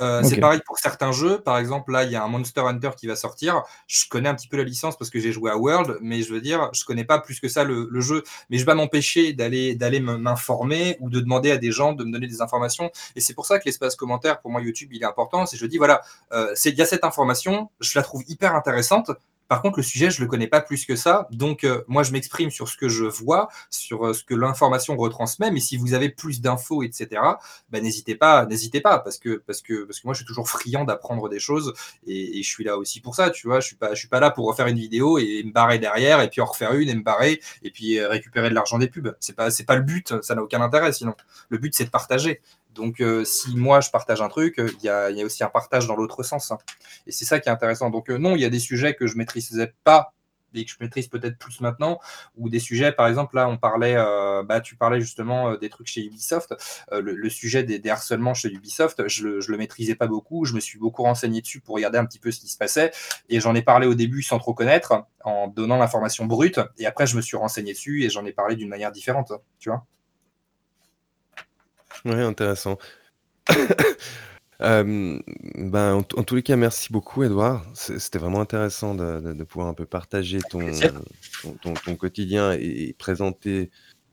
[0.00, 1.40] Euh, c'est pareil pour certains jeux.
[1.40, 3.62] Par exemple, là, il y a un Monster Hunter qui va sortir.
[3.86, 6.32] Je connais un petit peu la licence parce que j'ai joué à World, mais je
[6.32, 8.22] veux dire, je connais pas plus que ça le, jeu.
[8.50, 12.12] Mais je vais m'empêcher d'aller d'aller m'informer ou de demander à des gens de me
[12.12, 12.90] donner des informations.
[13.16, 15.46] Et c'est pour ça que l'espace commentaire, pour moi, YouTube, il est important.
[15.46, 19.10] C'est je dis, voilà, euh, il y a cette information, je la trouve hyper intéressante.
[19.48, 21.26] Par contre, le sujet, je le connais pas plus que ça.
[21.30, 24.96] Donc, euh, moi, je m'exprime sur ce que je vois, sur euh, ce que l'information
[24.96, 25.50] retransmet.
[25.50, 27.22] Mais si vous avez plus d'infos, etc.,
[27.70, 31.28] ben, n'hésitez pas, n'hésitez pas, parce que, parce que, moi, je suis toujours friand d'apprendre
[31.28, 31.72] des choses
[32.06, 33.30] et, je suis là aussi pour ça.
[33.30, 35.78] Tu vois, je pas, je suis pas là pour refaire une vidéo et me barrer
[35.78, 38.78] derrière et puis en refaire une et me barrer et puis euh, récupérer de l'argent
[38.78, 39.16] des pubs.
[39.20, 40.20] C'est pas, c'est pas le but.
[40.22, 40.92] Ça n'a aucun intérêt.
[40.92, 41.14] Sinon,
[41.48, 42.40] le but, c'est de partager.
[42.78, 45.96] Donc, euh, si moi je partage un truc, il y, a, aussi un partage dans
[45.96, 46.52] l'autre sens.
[46.52, 46.58] Hein.
[47.06, 47.90] Et c'est ça qui est intéressant.
[47.90, 50.14] Donc, euh, non, il y a des sujets que je maîtrisais pas
[50.54, 52.00] et que je maîtrise peut-être plus maintenant,
[52.34, 53.96] ou des sujets, par exemple, là, on parlait,
[54.46, 56.54] bah, tu parlais justement des trucs chez Ubisoft,
[56.90, 60.78] le, sujet des, harcèlements chez Ubisoft, je le, le maîtrisais pas beaucoup, je me suis
[60.78, 62.92] beaucoup renseigné dessus pour regarder un petit peu ce qui se passait,
[63.28, 67.06] et j'en ai parlé au début sans trop connaître, en donnant l'information brute, et après
[67.06, 69.86] je me suis renseigné dessus et j'en ai parlé d'une manière différente, tu vois.
[72.04, 72.78] Oui, intéressant.
[74.60, 75.22] ben,
[75.94, 77.64] en, tous les cas, merci beaucoup, Edouard.
[77.74, 80.70] C'était vraiment intéressant de, pouvoir un peu partager ton,
[81.62, 83.70] ton, quotidien et, présenter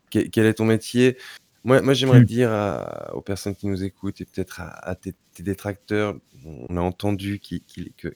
[0.09, 1.17] quel, est ton métier.
[1.63, 2.25] Moi, moi j'aimerais mmh.
[2.25, 6.15] dire aux personnes qui nous écoutent et peut-être à, tes, détracteurs,
[6.45, 7.39] on a entendu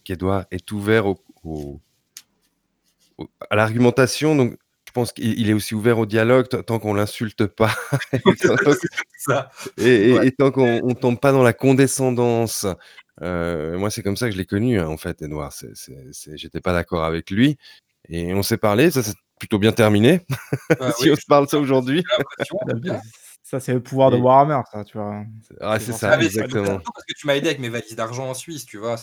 [0.03, 1.81] qu'Edouard est ouvert au,
[3.49, 4.35] à l'argumentation.
[4.35, 4.57] Donc,
[4.89, 7.71] je pense qu'il est aussi ouvert au dialogue tant qu'on l'insulte pas
[9.77, 12.65] et, tant qu'on ne tombe pas dans la condescendance.
[13.21, 15.53] Euh, moi, c'est comme ça que je l'ai connu, hein, en fait, Edouard.
[16.33, 17.59] J'étais pas d'accord avec lui
[18.07, 18.89] et on s'est parlé.
[18.89, 20.25] Ça s'est plutôt bien terminé.
[20.79, 22.03] Bah si on se parle ça aujourd'hui.
[23.49, 25.23] Ça, c'est le pouvoir de Warhammer, ça, tu vois.
[25.59, 26.79] Ah, c'est ça, exactement.
[26.93, 28.95] Parce que tu m'as aidé avec mes valises d'argent en Suisse, tu vois.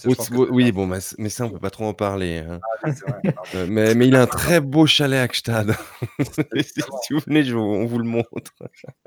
[0.51, 2.45] oui, bon, mais, ça, on peut pas trop en parler.
[2.49, 2.61] Hein.
[2.85, 2.91] Ah,
[3.57, 5.75] euh, mais, mais, il a un très beau chalet à Gstad.
[6.61, 8.53] si vous venez, on vous le montre.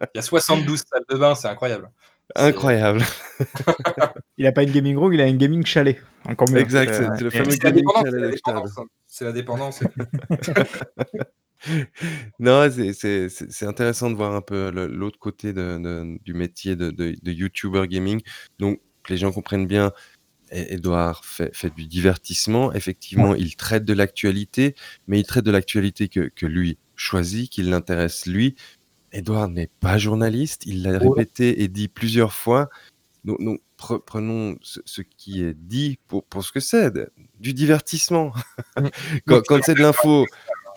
[0.01, 1.89] Il y a 72 salles de bain, c'est incroyable.
[2.35, 3.01] Incroyable.
[4.37, 6.03] il a pas une gaming room, il a une gaming chalet.
[6.27, 6.59] Encore mieux.
[6.59, 8.41] Exact, c'est le fameux gaming chalet
[9.07, 9.79] C'est la dépendance.
[12.39, 17.87] Non, c'est intéressant de voir un peu l'autre côté de du métier de de YouTuber
[17.87, 18.21] gaming.
[18.59, 19.91] Donc que les gens comprennent bien,
[20.51, 22.73] Edouard fait fait du divertissement.
[22.73, 24.75] Effectivement, il traite de l'actualité,
[25.07, 28.55] mais il traite de l'actualité que que lui choisit, qui l'intéresse lui.
[29.11, 32.69] Edouard n'est pas journaliste, il l'a répété et dit plusieurs fois.
[33.25, 33.61] Donc
[34.05, 36.93] prenons ce qui est dit pour pour ce que c'est,
[37.39, 38.33] du divertissement.
[38.77, 38.87] Mmh.
[39.25, 40.25] Quand quand c'est de l'info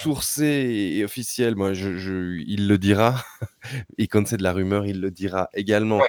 [0.03, 3.25] sourcé et officiel, moi, je, il le dira.
[3.99, 6.01] et quand c'est de la rumeur, il le dira également.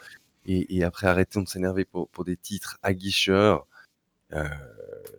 [0.45, 3.65] Et, après, arrêtons de s'énerver pour, pour, des titres aguicheurs.
[4.33, 4.43] Euh,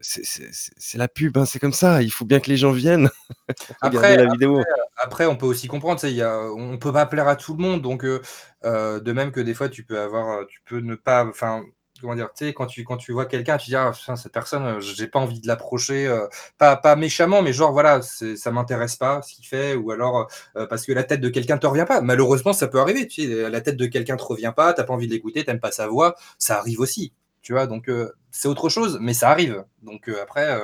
[0.01, 2.03] c'est la pub, hein, c'est comme ça.
[2.03, 3.09] Il faut bien que les gens viennent.
[3.81, 4.63] après, la vidéo.
[4.97, 7.81] Après, on peut aussi comprendre, y a, on peut pas plaire à tout le monde.
[7.81, 8.21] Donc, euh,
[8.65, 11.65] euh, de même que des fois, tu peux avoir, tu peux ne pas, enfin,
[12.01, 14.65] comment dire, tu sais, quand tu, quand tu vois quelqu'un, tu dis, ah, cette personne,
[14.65, 16.27] euh, j'ai pas envie de l'approcher, euh,
[16.59, 20.67] pas, pas méchamment, mais genre, voilà, ça m'intéresse pas ce qu'il fait, ou alors euh,
[20.67, 22.01] parce que la tête de quelqu'un te revient pas.
[22.01, 24.93] Malheureusement, ça peut arriver, tu sais, la tête de quelqu'un te revient pas, t'as pas
[24.93, 27.91] envie de l'écouter, t'aimes pas sa voix, ça arrive aussi, tu vois, donc
[28.31, 29.65] c'est autre chose, mais ça arrive.
[29.83, 30.59] Donc après,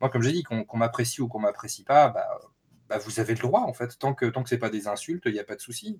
[0.00, 2.26] moi, comme j'ai dit, qu'on m'apprécie ou qu'on m'apprécie pas, bah,
[2.88, 5.24] bah, vous avez le droit, en fait, tant que, tant que c'est pas des insultes,
[5.26, 5.98] il n'y a pas de souci.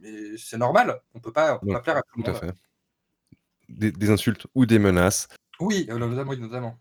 [0.00, 2.52] Mais c'est normal, on peut pas, on peut pas plaire à tout le monde
[3.68, 5.28] des, insultes ou des menaces.
[5.60, 6.78] Oui, euh, notamment.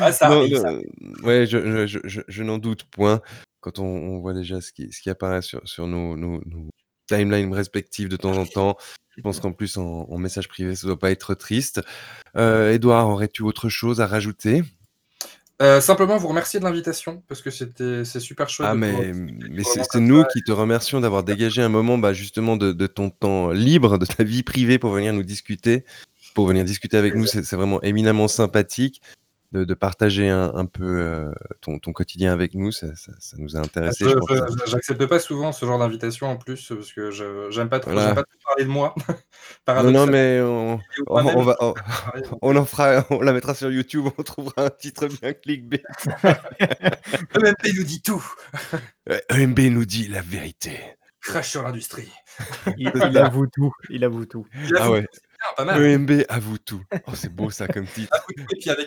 [0.00, 0.62] ah, ça arrive,
[1.22, 3.20] Ouais, je, je, je, je n'en doute point.
[3.60, 6.68] Quand on, on, voit déjà ce qui, ce qui apparaît sur, sur nos, nos, nos,
[7.08, 8.76] timelines respectives de temps en temps,
[9.16, 11.80] je pense qu'en plus en, en, message privé, ça doit pas être triste.
[12.36, 14.62] Euh, Edouard, aurais-tu autre chose à rajouter?
[15.62, 18.68] Euh, simplement vous remercier de l'invitation parce que c'était c'est super chouette.
[18.70, 22.72] Ah mais, mais c'est nous qui te remercions d'avoir dégagé un moment bah, justement de,
[22.72, 25.84] de, ton temps libre, de ta vie privée pour venir nous discuter,
[26.34, 27.26] pour venir discuter avec nous.
[27.26, 29.00] C'est vraiment éminemment sympathique
[29.52, 32.72] de, partager un, peu euh, ton, quotidien avec nous.
[32.72, 32.86] Ça,
[33.38, 34.06] nous a intéressé.
[34.66, 37.10] J'accepte pas souvent ce genre d'invitation en plus parce que
[37.50, 38.94] j'aime pas, trop, pas parler de moi.
[39.68, 41.56] non, non, mais on, on, va,
[42.40, 44.06] on, en fera, on la mettra sur YouTube.
[44.16, 45.82] On trouvera un titre bien clickbait.
[47.34, 48.24] EMB nous dit tout.
[49.28, 50.78] EMB nous dit la vérité.
[51.20, 52.10] Crash sur l'industrie.
[52.78, 52.88] Il,
[53.18, 53.72] avoue tout.
[53.90, 54.46] Il avoue tout.
[54.78, 55.06] ah ouais.
[55.58, 56.82] EMB avoue tout.
[57.06, 58.16] Oh, c'est beau ça comme titre.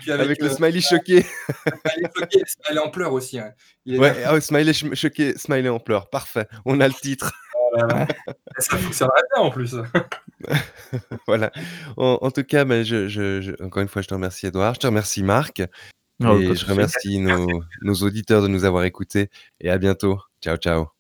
[0.10, 1.24] avec, le euh, smiley choqué.
[1.24, 3.40] smiley choqué, smiley en pleurs aussi.
[3.40, 3.52] Hein.
[3.86, 6.10] ouais, ah smiley choqué, smiley en pleurs.
[6.10, 6.48] Parfait.
[6.66, 7.32] On a le titre.
[8.58, 9.76] ça fonctionnerait bien en plus.
[11.28, 11.52] voilà.
[11.98, 14.76] En, tout cas, ben, je, encore une fois, je te remercie Edouard.
[14.76, 15.62] Je te remercie Marc.
[16.24, 19.30] Oh, et je remercie nos, nos auditeurs de nous avoir écoutés.
[19.60, 20.20] Et à bientôt.
[20.42, 20.95] Ciao, ciao.